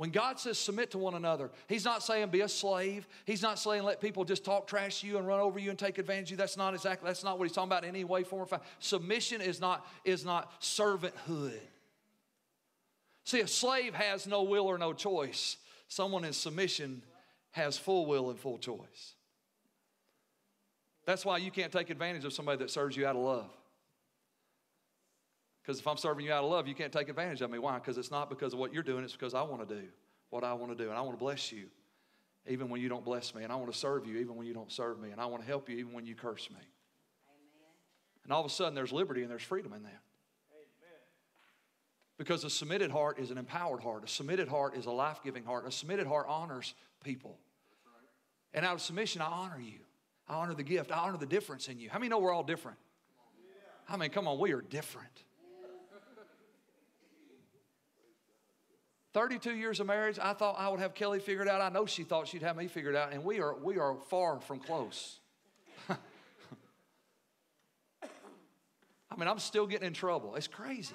[0.00, 3.06] When God says submit to one another, He's not saying be a slave.
[3.26, 5.98] He's not saying let people just talk trash you and run over you and take
[5.98, 6.36] advantage of you.
[6.38, 8.64] That's not exactly, that's not what He's talking about in any way, form, or fashion.
[8.78, 11.60] Submission is not, is not servanthood.
[13.24, 15.58] See, a slave has no will or no choice.
[15.86, 17.02] Someone in submission
[17.50, 19.16] has full will and full choice.
[21.04, 23.50] That's why you can't take advantage of somebody that serves you out of love.
[25.70, 27.60] Because if I'm serving you out of love, you can't take advantage of me.
[27.60, 27.78] Why?
[27.78, 29.86] Because it's not because of what you're doing, it's because I want to do
[30.30, 30.90] what I want to do.
[30.90, 31.66] And I want to bless you
[32.48, 33.44] even when you don't bless me.
[33.44, 35.10] And I want to serve you even when you don't serve me.
[35.12, 36.56] And I want to help you even when you curse me.
[36.56, 36.66] Amen.
[38.24, 40.02] And all of a sudden, there's liberty and there's freedom in that.
[40.50, 40.98] Amen.
[42.18, 44.02] Because a submitted heart is an empowered heart.
[44.02, 45.68] A submitted heart is a life giving heart.
[45.68, 47.38] A submitted heart honors people.
[47.86, 48.58] Right.
[48.58, 49.78] And out of submission, I honor you.
[50.26, 50.90] I honor the gift.
[50.90, 51.90] I honor the difference in you.
[51.90, 52.78] How many know we're all different?
[53.88, 55.22] I mean, come on, we are different.
[59.12, 61.60] 32 years of marriage, I thought I would have Kelly figured out.
[61.60, 64.40] I know she thought she'd have me figured out, and we are, we are far
[64.40, 65.18] from close.
[65.88, 65.96] I
[69.16, 70.36] mean, I'm still getting in trouble.
[70.36, 70.94] It's crazy.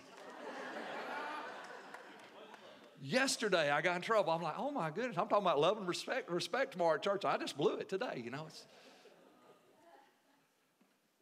[3.01, 4.32] Yesterday, I got in trouble.
[4.32, 7.25] I'm like, oh my goodness, I'm talking about love and respect, respect tomorrow at church.
[7.25, 8.45] I just blew it today, you know.
[8.47, 8.65] It's,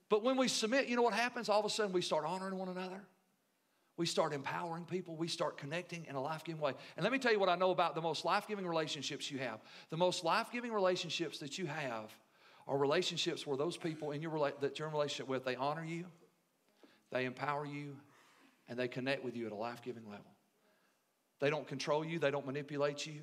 [0.08, 1.50] but when we submit, you know what happens?
[1.50, 3.02] All of a sudden, we start honoring one another.
[3.96, 5.16] We start empowering people.
[5.16, 6.74] We start connecting in a life giving way.
[6.98, 9.38] And let me tell you what I know about the most life giving relationships you
[9.40, 9.60] have.
[9.92, 12.12] The most life giving relationships that you have
[12.68, 16.06] are relationships where those people in your that you're in relationship with, they honor you,
[17.12, 17.98] they empower you,
[18.68, 20.26] and they connect with you at a life giving level.
[21.40, 23.22] They don't control you, they don't manipulate you,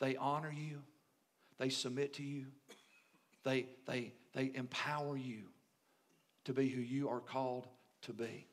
[0.00, 0.80] they honor you,
[1.58, 2.46] they submit to you,
[3.44, 5.44] they, they, they empower you
[6.44, 7.68] to be who you are called
[8.02, 8.46] to be.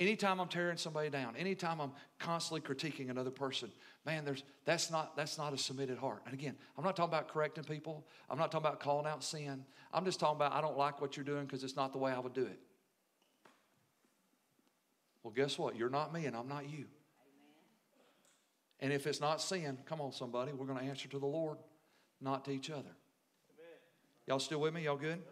[0.00, 3.70] Anytime I'm tearing somebody down, anytime I'm constantly critiquing another person,
[4.04, 6.22] man, there's, that's, not, that's not a submitted heart.
[6.24, 8.04] And again, I'm not talking about correcting people.
[8.28, 9.64] I'm not talking about calling out sin.
[9.92, 12.10] I'm just talking about I don't like what you're doing because it's not the way
[12.10, 12.58] I would do it.
[15.22, 15.76] Well, guess what?
[15.76, 16.86] You're not me and I'm not you.
[18.80, 21.58] And if it's not sin, come on, somebody, we're going to answer to the Lord,
[22.20, 22.80] not to each other.
[22.80, 23.78] Amen.
[24.26, 24.82] Y'all still with me?
[24.84, 25.22] Y'all good?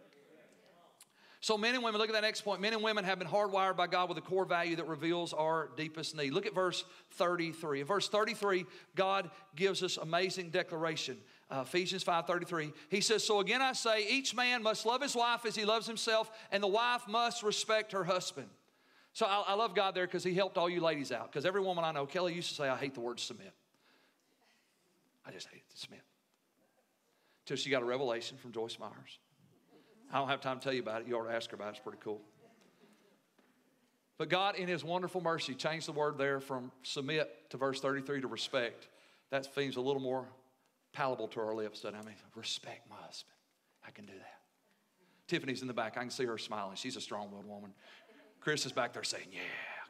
[1.43, 2.61] So, men and women, look at that next point.
[2.61, 5.71] Men and women have been hardwired by God with a core value that reveals our
[5.75, 6.31] deepest need.
[6.31, 7.81] Look at verse 33.
[7.81, 8.63] In verse 33,
[8.95, 11.17] God gives us amazing declaration.
[11.51, 12.71] Uh, Ephesians 5:33.
[12.87, 15.85] He says, "So again I say, each man must love his wife as he loves
[15.85, 18.49] himself, and the wife must respect her husband."
[19.11, 21.29] So I, I love God there because He helped all you ladies out.
[21.29, 23.53] Because every woman I know, Kelly used to say, "I hate the word submit."
[25.25, 26.03] I just hate to submit.
[27.45, 29.19] Till she got a revelation from Joyce Myers.
[30.13, 31.07] I don't have time to tell you about it.
[31.07, 31.71] You ought to ask her about it.
[31.71, 32.21] It's pretty cool.
[34.19, 38.21] But God, in His wonderful mercy, changed the word there from submit to verse 33
[38.21, 38.87] to respect.
[39.31, 40.27] That seems a little more
[40.93, 42.03] palatable to our lips, doesn't it?
[42.03, 43.33] I mean, respect my husband.
[43.87, 44.39] I can do that.
[45.27, 45.97] Tiffany's in the back.
[45.97, 46.75] I can see her smiling.
[46.75, 47.73] She's a strong willed woman.
[48.39, 49.39] Chris is back there saying, Yeah,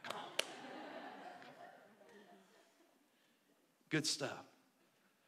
[0.03, 0.45] come on.
[3.89, 4.45] Good stuff.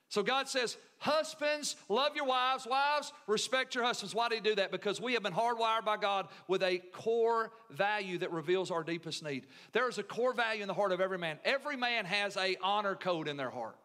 [0.08, 2.66] So God says, Husbands, love your wives.
[2.66, 4.16] Wives, respect your husbands.
[4.16, 4.72] Why do you do that?
[4.72, 9.24] Because we have been hardwired by God with a core value that reveals our deepest
[9.24, 9.46] need.
[9.72, 11.38] There is a core value in the heart of every man.
[11.46, 13.76] Every man has a honor code in their heart.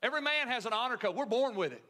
[0.00, 1.16] Every man has an honor code.
[1.16, 1.82] We're born with it.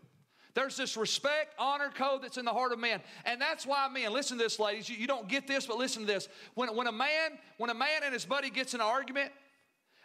[0.55, 3.03] There's this respect, honor code that's in the heart of man.
[3.27, 4.89] And that's why men, listen to this, ladies.
[4.89, 6.27] You, you don't get this, but listen to this.
[6.55, 9.31] When, when a man, when a man and his buddy gets in an argument,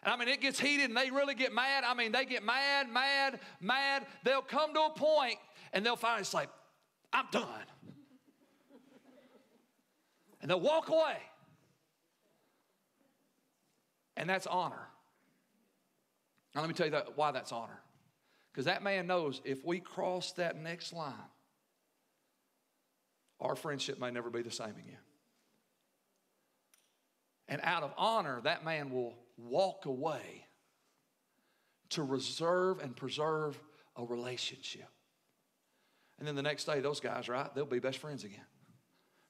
[0.05, 1.83] and I mean, it gets heated and they really get mad.
[1.83, 4.05] I mean, they get mad, mad, mad.
[4.23, 5.39] They'll come to a point
[5.73, 6.45] and they'll finally say,
[7.11, 7.47] I'm done.
[10.41, 11.17] and they'll walk away.
[14.15, 14.87] And that's honor.
[16.53, 17.81] Now, let me tell you that, why that's honor.
[18.53, 21.13] Because that man knows if we cross that next line,
[23.41, 24.99] our friendship may never be the same again.
[27.47, 30.47] And out of honor, that man will walk away
[31.89, 33.59] to reserve and preserve
[33.95, 34.87] a relationship.
[36.17, 38.45] And then the next day, those guys, right, they'll be best friends again.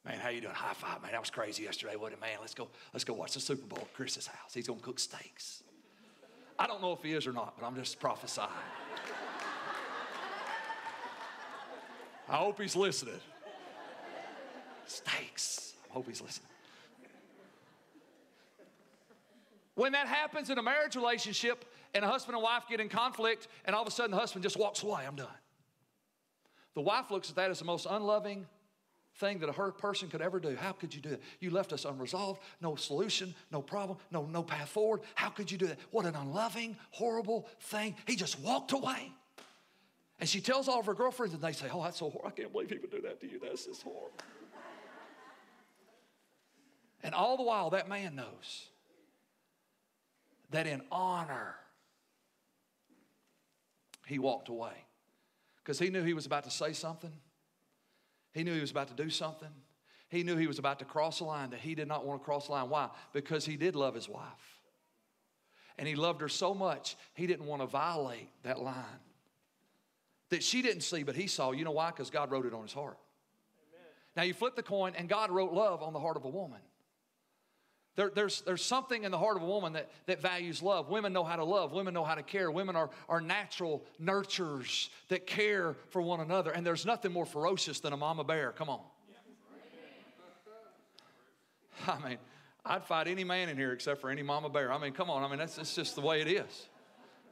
[0.06, 0.54] Man, how you doing?
[0.54, 1.12] High five, man.
[1.12, 2.38] That was crazy yesterday, wasn't it, man?
[2.40, 4.54] Let's go, let's go watch the Super Bowl at Chris's house.
[4.54, 5.64] He's gonna cook steaks.
[6.60, 8.50] I don't know if he is or not, but I'm just prophesying.
[12.30, 13.20] I hope he's listening.
[14.86, 15.74] Steaks.
[15.90, 16.50] I hope he's listening.
[19.76, 23.48] When that happens in a marriage relationship and a husband and wife get in conflict,
[23.66, 25.28] and all of a sudden the husband just walks away, I'm done.
[26.74, 28.46] The wife looks at that as the most unloving
[29.18, 30.56] thing that a hurt person could ever do.
[30.56, 31.22] How could you do that?
[31.40, 35.02] You left us unresolved, no solution, no problem, no, no path forward.
[35.14, 35.80] How could you do that?
[35.92, 37.96] What an unloving, horrible thing.
[38.08, 39.12] He just walked away.
[40.20, 42.30] And she tells all of her girlfriends, and they say, Oh, that's so horrible.
[42.30, 43.40] I can't believe he would do that to you.
[43.42, 44.12] That's just horrible.
[47.04, 48.70] and all the while, that man knows
[50.56, 51.56] that in honor,
[54.08, 54.74] he walked away
[55.58, 57.12] because he knew he was about to say something.
[58.34, 59.50] He knew he was about to do something.
[60.10, 62.26] He knew he was about to cross a line that he did not want to
[62.26, 62.70] cross a line.
[62.70, 62.90] Why?
[63.14, 64.60] Because he did love his wife.
[65.78, 69.02] And he loved her so much, he didn't want to violate that line
[70.30, 71.52] that she didn't see, but he saw.
[71.52, 71.92] You know why?
[71.92, 72.98] Because God wrote it on his heart.
[73.74, 73.88] Amen.
[74.16, 76.60] Now you flip the coin, and God wrote love on the heart of a woman.
[77.96, 80.90] There, there's, there's something in the heart of a woman that, that values love.
[80.90, 81.72] Women know how to love.
[81.72, 82.52] Women know how to care.
[82.52, 86.52] Women are, are natural nurturers that care for one another.
[86.52, 88.52] And there's nothing more ferocious than a mama bear.
[88.52, 88.82] Come on.
[91.88, 92.18] I mean,
[92.66, 94.74] I'd fight any man in here except for any mama bear.
[94.74, 95.24] I mean, come on.
[95.24, 96.68] I mean, that's, that's just the way it is.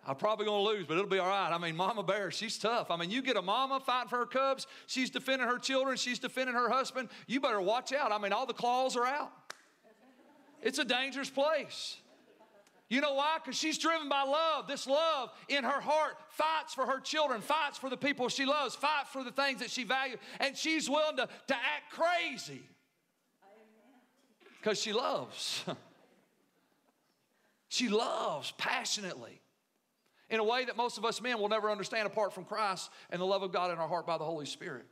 [0.05, 1.49] I'm probably going to lose, but it'll be all right.
[1.49, 2.91] I mean, Mama Bear, she's tough.
[2.91, 6.19] I mean, you get a mama fighting for her cubs, she's defending her children, she's
[6.19, 7.07] defending her husband.
[7.25, 8.11] You better watch out.
[8.11, 9.31] I mean, all the claws are out.
[10.63, 11.97] It's a dangerous place.
[12.89, 13.37] You know why?
[13.43, 14.67] Because she's driven by love.
[14.67, 18.75] This love in her heart fights for her children, fights for the people she loves,
[18.75, 22.61] fights for the things that she values, and she's willing to, to act crazy
[24.59, 25.65] because she loves.
[27.67, 29.41] she loves passionately
[30.29, 33.19] in a way that most of us men will never understand apart from Christ and
[33.19, 34.85] the love of God in our heart by the Holy Spirit.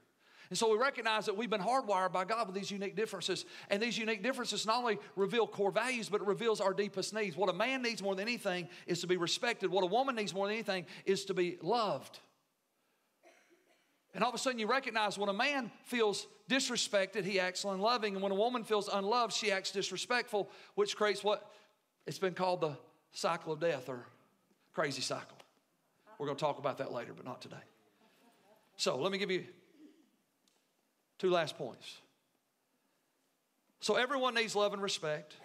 [0.51, 3.45] And so we recognize that we've been hardwired by God with these unique differences.
[3.69, 7.37] And these unique differences not only reveal core values, but it reveals our deepest needs.
[7.37, 9.71] What a man needs more than anything is to be respected.
[9.71, 12.19] What a woman needs more than anything is to be loved.
[14.13, 18.15] And all of a sudden, you recognize when a man feels disrespected, he acts unloving.
[18.15, 21.49] And when a woman feels unloved, she acts disrespectful, which creates what
[22.05, 22.77] it's been called the
[23.13, 24.05] cycle of death or
[24.73, 25.37] crazy cycle.
[26.19, 27.55] We're going to talk about that later, but not today.
[28.75, 29.45] So let me give you
[31.21, 31.99] two last points.
[33.79, 35.35] So everyone needs love and respect.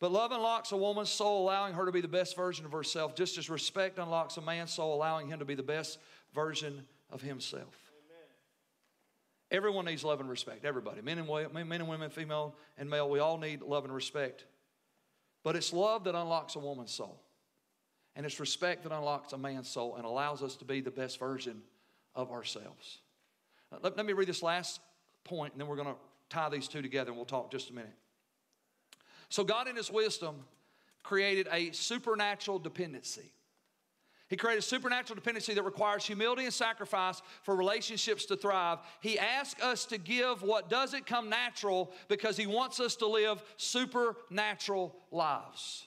[0.00, 3.14] But love unlocks a woman's soul, allowing her to be the best version of herself,
[3.14, 5.98] just as respect unlocks a man's soul, allowing him to be the best
[6.34, 7.74] version of himself.
[8.04, 8.26] Amen.
[9.50, 10.66] Everyone needs love and respect.
[10.66, 14.44] Everybody, men and, men and women, female and male, we all need love and respect.
[15.42, 17.22] But it's love that unlocks a woman's soul.
[18.14, 21.18] And it's respect that unlocks a man's soul and allows us to be the best
[21.18, 21.62] version
[22.14, 22.98] of ourselves.
[23.72, 24.80] Uh, let, let me read this last
[25.24, 25.96] point, and then we're going to
[26.28, 27.94] tie these two together, and we'll talk just a minute.
[29.28, 30.44] So, God, in His wisdom,
[31.02, 33.32] created a supernatural dependency.
[34.28, 38.78] He created a supernatural dependency that requires humility and sacrifice for relationships to thrive.
[39.00, 43.42] He asks us to give what doesn't come natural because He wants us to live
[43.56, 45.86] supernatural lives.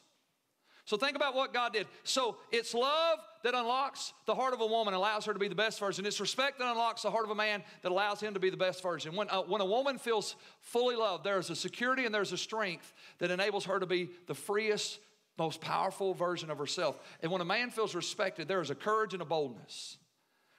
[0.89, 1.85] So think about what God did.
[2.03, 5.53] So it's love that unlocks the heart of a woman, allows her to be the
[5.53, 6.03] best version.
[6.03, 8.57] It's respect that unlocks the heart of a man that allows him to be the
[8.57, 9.15] best version.
[9.15, 12.39] When, uh, when a woman feels fully loved, there is a security and there's a
[12.39, 14.97] strength that enables her to be the freest
[15.37, 16.97] most powerful version of herself.
[17.21, 19.99] And when a man feels respected, there is a courage and a boldness.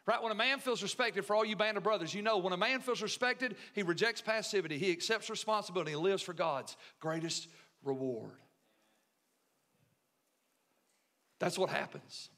[0.06, 0.22] Right?
[0.22, 2.56] When a man feels respected, for all you band of brothers, you know, when a
[2.56, 7.48] man feels respected, he rejects passivity, he accepts responsibility, and lives for God's greatest
[7.82, 8.38] reward.
[11.40, 12.30] That's what happens.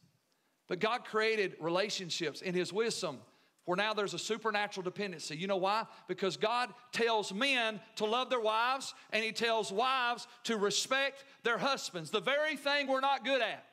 [0.69, 3.19] But God created relationships in His wisdom
[3.65, 5.37] where now there's a supernatural dependency.
[5.37, 5.85] You know why?
[6.09, 11.59] Because God tells men to love their wives and He tells wives to respect their
[11.59, 13.65] husbands, the very thing we're not good at.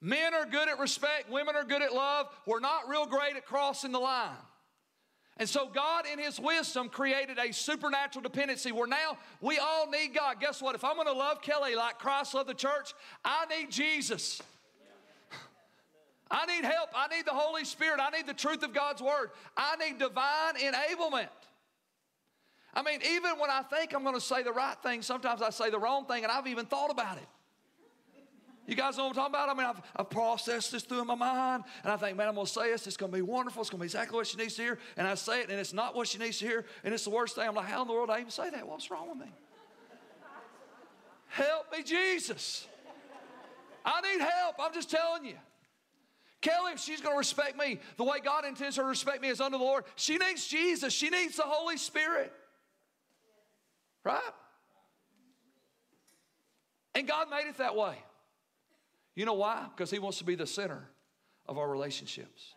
[0.00, 2.28] Men are good at respect, women are good at love.
[2.46, 4.36] We're not real great at crossing the line.
[5.38, 10.14] And so, God, in His wisdom, created a supernatural dependency where now we all need
[10.14, 10.40] God.
[10.40, 10.74] Guess what?
[10.74, 12.92] If I'm gonna love Kelly like Christ loved the church,
[13.24, 14.42] I need Jesus.
[16.30, 16.90] I need help.
[16.94, 18.00] I need the Holy Spirit.
[18.00, 19.30] I need the truth of God's Word.
[19.56, 21.28] I need divine enablement.
[22.74, 25.50] I mean, even when I think I'm going to say the right thing, sometimes I
[25.50, 27.26] say the wrong thing, and I've even thought about it.
[28.68, 29.48] You guys know what I'm talking about?
[29.48, 32.34] I mean, I've, I've processed this through in my mind, and I think, man, I'm
[32.34, 32.86] going to say this.
[32.86, 33.62] It's going to be wonderful.
[33.62, 34.78] It's going to be exactly what she needs to hear.
[34.98, 37.10] And I say it, and it's not what she needs to hear, and it's the
[37.10, 37.48] worst thing.
[37.48, 38.68] I'm like, how in the world did I even say that?
[38.68, 39.32] What's wrong with me?
[41.28, 42.66] help me, Jesus.
[43.86, 44.56] I need help.
[44.60, 45.36] I'm just telling you.
[46.42, 49.30] Kelly, if she's going to respect me the way God intends her to respect me
[49.30, 50.92] as under the Lord, she needs Jesus.
[50.92, 52.34] She needs the Holy Spirit.
[54.04, 54.20] Right?
[56.94, 57.96] And God made it that way.
[59.18, 59.66] You know why?
[59.74, 60.88] Because He wants to be the center
[61.48, 62.54] of our relationships.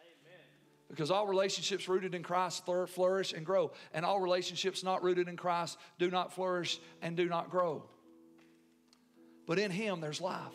[0.91, 5.37] Because all relationships rooted in Christ flourish and grow, and all relationships not rooted in
[5.37, 7.83] Christ do not flourish and do not grow.
[9.47, 10.53] But in Him, there's life.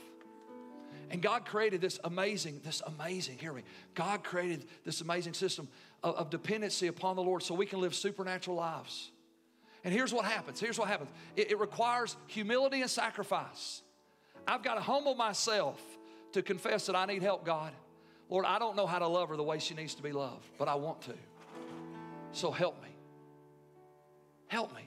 [1.11, 3.63] And God created this amazing, this amazing, hear me.
[3.95, 5.67] God created this amazing system
[6.05, 9.11] of, of, dependency upon the Lord so we can live supernatural lives.
[9.83, 13.83] And here's what happens here's what happens it, it requires humility and sacrifice.
[14.47, 15.81] I've got to humble myself
[16.37, 17.73] to confess that I need help, God.
[18.29, 20.47] Lord, I don't know how to love her the way she needs to be loved,
[20.59, 21.15] but I want to.
[22.33, 22.91] So help me.
[24.49, 24.83] Help me.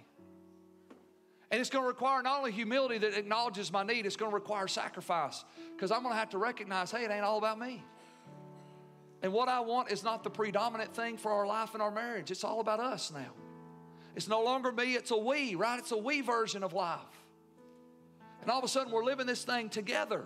[1.50, 4.36] And it's going to require not only humility that acknowledges my need, it's going to
[4.36, 5.44] require sacrifice
[5.76, 7.84] because I'm going to have to recognize hey, it ain't all about me.
[9.24, 12.30] And what I want is not the predominant thing for our life and our marriage.
[12.30, 13.34] It's all about us now.
[14.16, 15.80] It's no longer me, it's a we, right?
[15.80, 17.00] It's a we version of life.
[18.42, 20.26] And all of a sudden, we're living this thing together.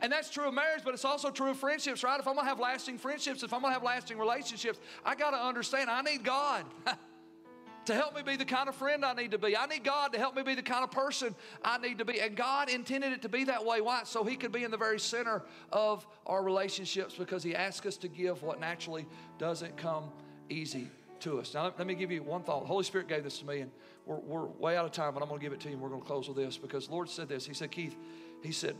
[0.00, 2.18] And that's true of marriage, but it's also true of friendships, right?
[2.18, 5.90] If I'm gonna have lasting friendships, if I'm gonna have lasting relationships, I gotta understand
[5.90, 6.64] I need God.
[7.86, 9.56] to help me be the kind of friend I need to be.
[9.56, 11.34] I need God to help me be the kind of person
[11.64, 12.20] I need to be.
[12.20, 13.80] And God intended it to be that way.
[13.80, 14.02] Why?
[14.04, 15.42] So He could be in the very center
[15.72, 19.06] of our relationships because He asked us to give what naturally
[19.38, 20.04] doesn't come
[20.48, 20.88] easy
[21.20, 21.54] to us.
[21.54, 22.60] Now, let me give you one thought.
[22.60, 23.70] The Holy Spirit gave this to me, and
[24.06, 25.82] we're, we're way out of time, but I'm going to give it to you, and
[25.82, 27.46] we're going to close with this because Lord said this.
[27.46, 27.96] He said, Keith,
[28.42, 28.76] He said,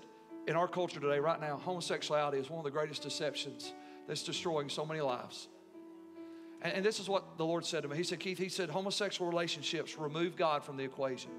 [0.47, 3.73] in our culture today, right now, homosexuality is one of the greatest deceptions
[4.09, 5.49] that's destroying so many lives.
[6.63, 7.97] And, and, this is what the Lord said to me.
[7.97, 11.31] He said, Keith, he said, homosexual relationships remove God from the equation.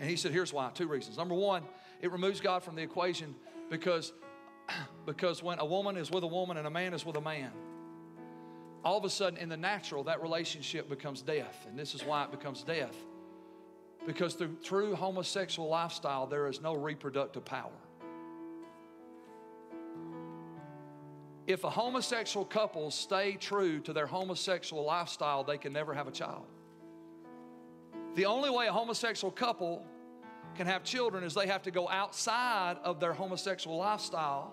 [0.00, 1.18] And he said, here's why two reasons.
[1.18, 1.62] Number one,
[2.00, 3.34] it removes God from the equation
[3.68, 4.12] because,
[5.06, 7.50] because when a woman is with a woman and a man is with a man,
[8.82, 11.66] all of a sudden in the natural, that relationship becomes death.
[11.68, 12.96] And this is why it becomes death.
[14.06, 17.70] Because through true homosexual lifestyle, there is no reproductive power.
[21.52, 26.10] if a homosexual couple stay true to their homosexual lifestyle, they can never have a
[26.10, 26.44] child.
[28.14, 29.84] The only way a homosexual couple
[30.54, 34.52] can have children is they have to go outside of their homosexual lifestyle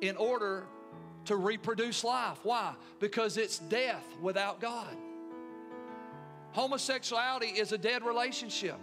[0.00, 0.66] in order
[1.26, 2.38] to reproduce life.
[2.42, 2.74] Why?
[3.00, 4.96] Because it's death without God.
[6.56, 8.78] Homosexuality is a dead relationship.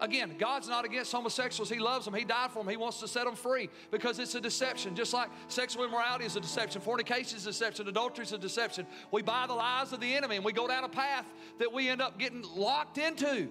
[0.00, 1.68] Again, God's not against homosexuals.
[1.68, 2.14] He loves them.
[2.14, 2.68] He died for them.
[2.68, 4.94] He wants to set them free because it's a deception.
[4.94, 8.86] Just like sexual immorality is a deception, fornication is a deception, adultery is a deception.
[9.10, 11.26] We buy the lies of the enemy and we go down a path
[11.58, 13.48] that we end up getting locked into.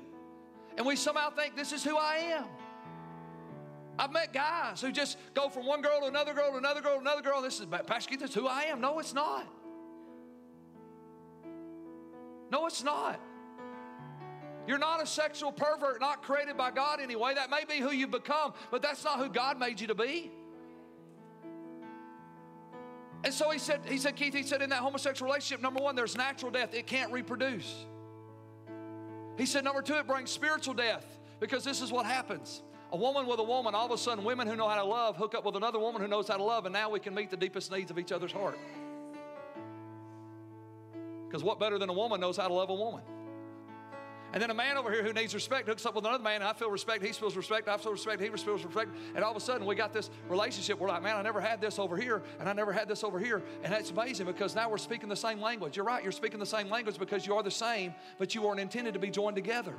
[0.77, 2.45] And we somehow think this is who I am.
[3.99, 6.93] I've met guys who just go from one girl to another girl to another girl
[6.95, 7.41] to another girl.
[7.41, 8.79] This is Pastor Keith, this is who I am.
[8.79, 9.45] No, it's not.
[12.51, 13.19] No, it's not.
[14.67, 17.33] You're not a sexual pervert, not created by God anyway.
[17.33, 20.31] That may be who you've become, but that's not who God made you to be.
[23.23, 25.95] And so he said, he said, Keith, he said, in that homosexual relationship, number one,
[25.95, 26.73] there's natural death.
[26.73, 27.85] It can't reproduce.
[29.37, 31.05] He said, number two, it brings spiritual death
[31.39, 32.61] because this is what happens.
[32.91, 35.15] A woman with a woman, all of a sudden, women who know how to love
[35.15, 37.29] hook up with another woman who knows how to love, and now we can meet
[37.29, 38.57] the deepest needs of each other's heart.
[41.29, 43.03] Because what better than a woman knows how to love a woman?
[44.33, 46.53] And then a man over here who needs respect hooks up with another man, I
[46.53, 48.91] feel respect, he feels respect, I feel respect, he feels respect.
[49.15, 50.79] And all of a sudden, we got this relationship.
[50.79, 53.19] We're like, man, I never had this over here, and I never had this over
[53.19, 53.43] here.
[53.63, 55.75] And that's amazing because now we're speaking the same language.
[55.77, 58.59] You're right, you're speaking the same language because you are the same, but you weren't
[58.59, 59.73] intended to be joined together.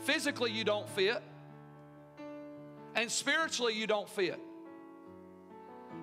[0.00, 1.22] Physically, you don't fit,
[2.94, 4.40] and spiritually, you don't fit.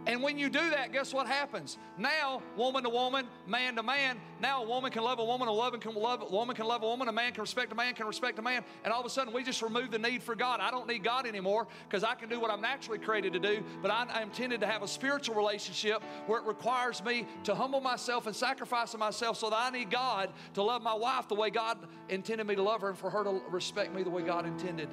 [0.05, 1.77] And when you do that, guess what happens?
[1.97, 5.53] Now, woman to woman, man to man, now a woman can love a woman, a
[5.53, 7.93] woman can love a woman can love a woman, a man can respect a man,
[7.93, 10.35] can respect a man, and all of a sudden we just remove the need for
[10.35, 10.59] God.
[10.59, 13.63] I don't need God anymore because I can do what I'm naturally created to do,
[13.81, 17.79] but I, am intended to have a spiritual relationship where it requires me to humble
[17.79, 21.49] myself and sacrifice myself so that I need God to love my wife the way
[21.49, 21.77] God
[22.09, 24.89] intended me to love her and for her to respect me the way God intended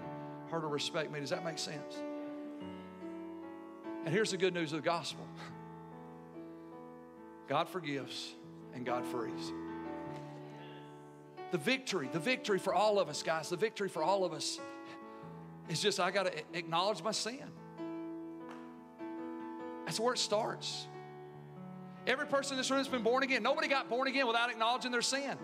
[0.51, 1.21] her to respect me.
[1.21, 2.03] Does that make sense?
[4.05, 5.27] And here's the good news of the gospel
[7.49, 8.33] God forgives
[8.75, 9.53] and God frees.
[11.51, 14.61] The victory, the victory for all of us, guys, the victory for all of us
[15.69, 17.43] is just I got to acknowledge my sin.
[19.85, 20.87] That's where it starts.
[22.07, 23.43] Every person in this room has been born again.
[23.43, 25.37] Nobody got born again without acknowledging their sin.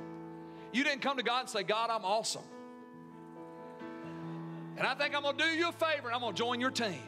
[0.73, 2.45] You didn't come to God and say, God, I'm awesome.
[4.77, 6.61] And I think I'm going to do you a favor and I'm going to join
[6.61, 7.03] your team.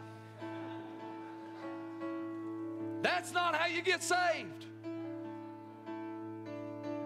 [3.03, 4.67] That's not how you get saved.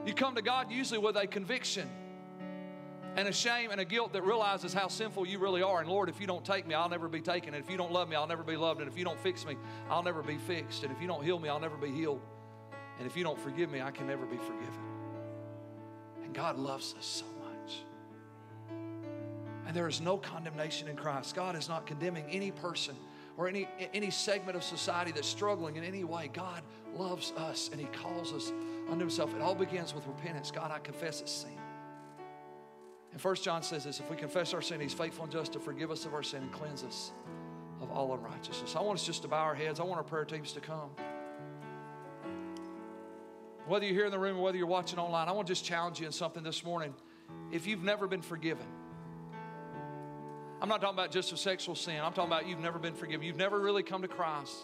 [0.04, 1.88] You come to God usually with a conviction
[3.14, 5.80] and a shame and a guilt that realizes how sinful you really are.
[5.80, 7.54] And Lord, if you don't take me, I'll never be taken.
[7.54, 8.80] And if you don't love me, I'll never be loved.
[8.80, 9.56] And if you don't fix me,
[9.90, 10.82] I'll never be fixed.
[10.82, 12.20] And if you don't heal me, I'll never be healed.
[12.98, 14.80] And if you don't forgive me, I can never be forgiven.
[16.24, 17.74] And God loves us so much.
[19.66, 21.34] And there is no condemnation in Christ.
[21.34, 22.96] God is not condemning any person
[23.36, 26.30] or any, any segment of society that's struggling in any way.
[26.32, 26.62] God
[26.94, 28.52] loves us and He calls us
[28.88, 29.34] unto Himself.
[29.34, 30.50] It all begins with repentance.
[30.50, 31.58] God, I confess it's sin.
[33.12, 35.60] And First John says this if we confess our sin, He's faithful and just to
[35.60, 37.12] forgive us of our sin and cleanse us
[37.80, 38.76] of all unrighteousness.
[38.76, 39.80] I want us just to bow our heads.
[39.80, 40.90] I want our prayer teams to come.
[43.66, 45.64] Whether you're here in the room or whether you're watching online, I want to just
[45.64, 46.94] challenge you in something this morning.
[47.52, 48.66] If you've never been forgiven,
[50.62, 51.96] I'm not talking about just a sexual sin.
[51.96, 53.26] I'm talking about you've never been forgiven.
[53.26, 54.54] You've never really come to Christ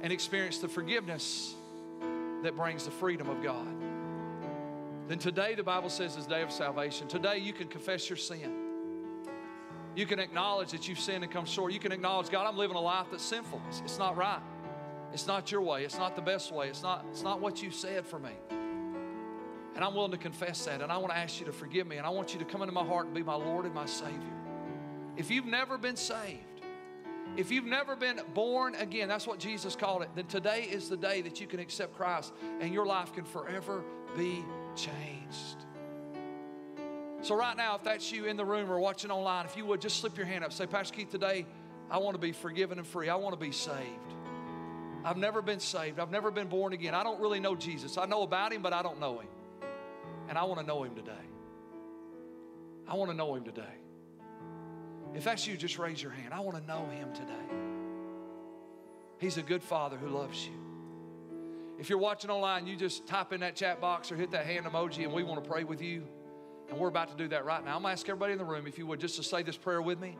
[0.00, 1.56] and experienced the forgiveness
[2.44, 3.66] that brings the freedom of God.
[5.08, 7.08] Then today, the Bible says, is day of salvation.
[7.08, 8.52] Today, you can confess your sin.
[9.96, 11.72] You can acknowledge that you've sinned and come short.
[11.72, 13.60] You can acknowledge, God, I'm living a life that's sinful.
[13.68, 14.40] It's, it's not right.
[15.12, 15.84] It's not your way.
[15.84, 16.68] It's not the best way.
[16.68, 18.30] It's not, it's not what you said for me.
[19.74, 20.82] And I'm willing to confess that.
[20.82, 21.96] And I want to ask you to forgive me.
[21.96, 23.86] And I want you to come into my heart and be my Lord and my
[23.86, 24.41] Savior.
[25.22, 26.62] If you've never been saved,
[27.36, 30.96] if you've never been born again, that's what Jesus called it, then today is the
[30.96, 33.84] day that you can accept Christ and your life can forever
[34.16, 34.44] be
[34.74, 35.64] changed.
[37.20, 39.80] So, right now, if that's you in the room or watching online, if you would
[39.80, 41.46] just slip your hand up, say, Pastor Keith, today
[41.88, 43.08] I want to be forgiven and free.
[43.08, 43.76] I want to be saved.
[45.04, 46.00] I've never been saved.
[46.00, 46.96] I've never been born again.
[46.96, 47.96] I don't really know Jesus.
[47.96, 49.28] I know about him, but I don't know him.
[50.28, 51.12] And I want to know him today.
[52.88, 53.81] I want to know him today.
[55.14, 56.32] If that's you, just raise your hand.
[56.32, 57.32] I want to know him today.
[59.18, 60.52] He's a good father who loves you.
[61.78, 64.66] If you're watching online, you just type in that chat box or hit that hand
[64.66, 66.04] emoji, and we want to pray with you.
[66.70, 67.76] And we're about to do that right now.
[67.76, 69.56] I'm going to ask everybody in the room, if you would, just to say this
[69.56, 70.16] prayer with me.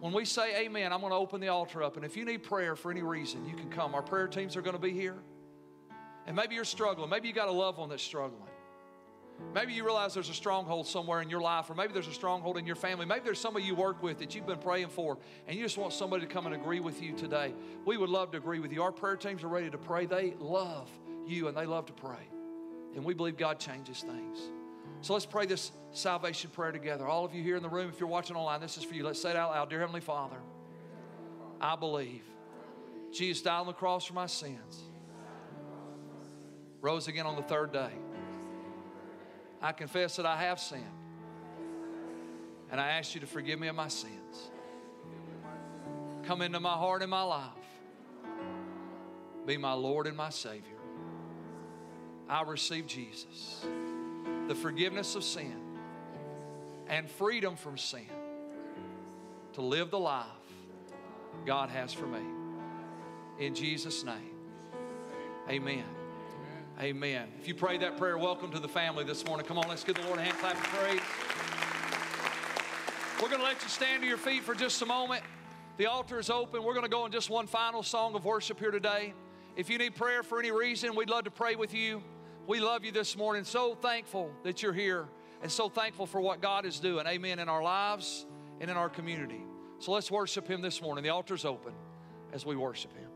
[0.00, 1.96] When we say amen, I'm going to open the altar up.
[1.96, 3.94] And if you need prayer for any reason, you can come.
[3.94, 5.16] Our prayer teams are going to be here.
[6.26, 7.10] And maybe you're struggling.
[7.10, 8.51] Maybe you got a loved one that's struggling.
[9.54, 12.56] Maybe you realize there's a stronghold somewhere in your life, or maybe there's a stronghold
[12.56, 13.04] in your family.
[13.04, 15.92] Maybe there's somebody you work with that you've been praying for, and you just want
[15.92, 17.54] somebody to come and agree with you today.
[17.84, 18.82] We would love to agree with you.
[18.82, 20.06] Our prayer teams are ready to pray.
[20.06, 20.88] They love
[21.26, 22.28] you and they love to pray.
[22.94, 24.38] And we believe God changes things.
[25.00, 27.06] So let's pray this salvation prayer together.
[27.06, 29.04] All of you here in the room, if you're watching online, this is for you.
[29.04, 29.68] Let's say it out loud.
[29.68, 30.36] Dear Heavenly Father,
[31.60, 32.22] I believe
[33.12, 34.82] Jesus died on the cross for my sins,
[36.80, 37.90] rose again on the third day.
[39.62, 40.84] I confess that I have sinned.
[42.70, 44.50] And I ask you to forgive me of my sins.
[46.24, 47.50] Come into my heart and my life.
[49.46, 50.78] Be my Lord and my Savior.
[52.28, 53.64] I receive Jesus,
[54.48, 55.54] the forgiveness of sin,
[56.88, 58.06] and freedom from sin
[59.52, 60.26] to live the life
[61.44, 62.22] God has for me.
[63.38, 64.34] In Jesus' name,
[65.48, 66.01] amen.
[66.80, 67.28] Amen.
[67.40, 69.46] If you prayed that prayer, welcome to the family this morning.
[69.46, 71.00] Come on, let's give the Lord a hand clap of praise.
[73.22, 75.22] We're going to let you stand to your feet for just a moment.
[75.76, 76.64] The altar is open.
[76.64, 79.14] We're going to go in just one final song of worship here today.
[79.54, 82.02] If you need prayer for any reason, we'd love to pray with you.
[82.46, 83.44] We love you this morning.
[83.44, 85.06] So thankful that you're here
[85.42, 87.06] and so thankful for what God is doing.
[87.06, 87.38] Amen.
[87.38, 88.26] In our lives
[88.60, 89.42] and in our community.
[89.78, 91.04] So let's worship Him this morning.
[91.04, 91.74] The altar's open
[92.32, 93.10] as we worship Him.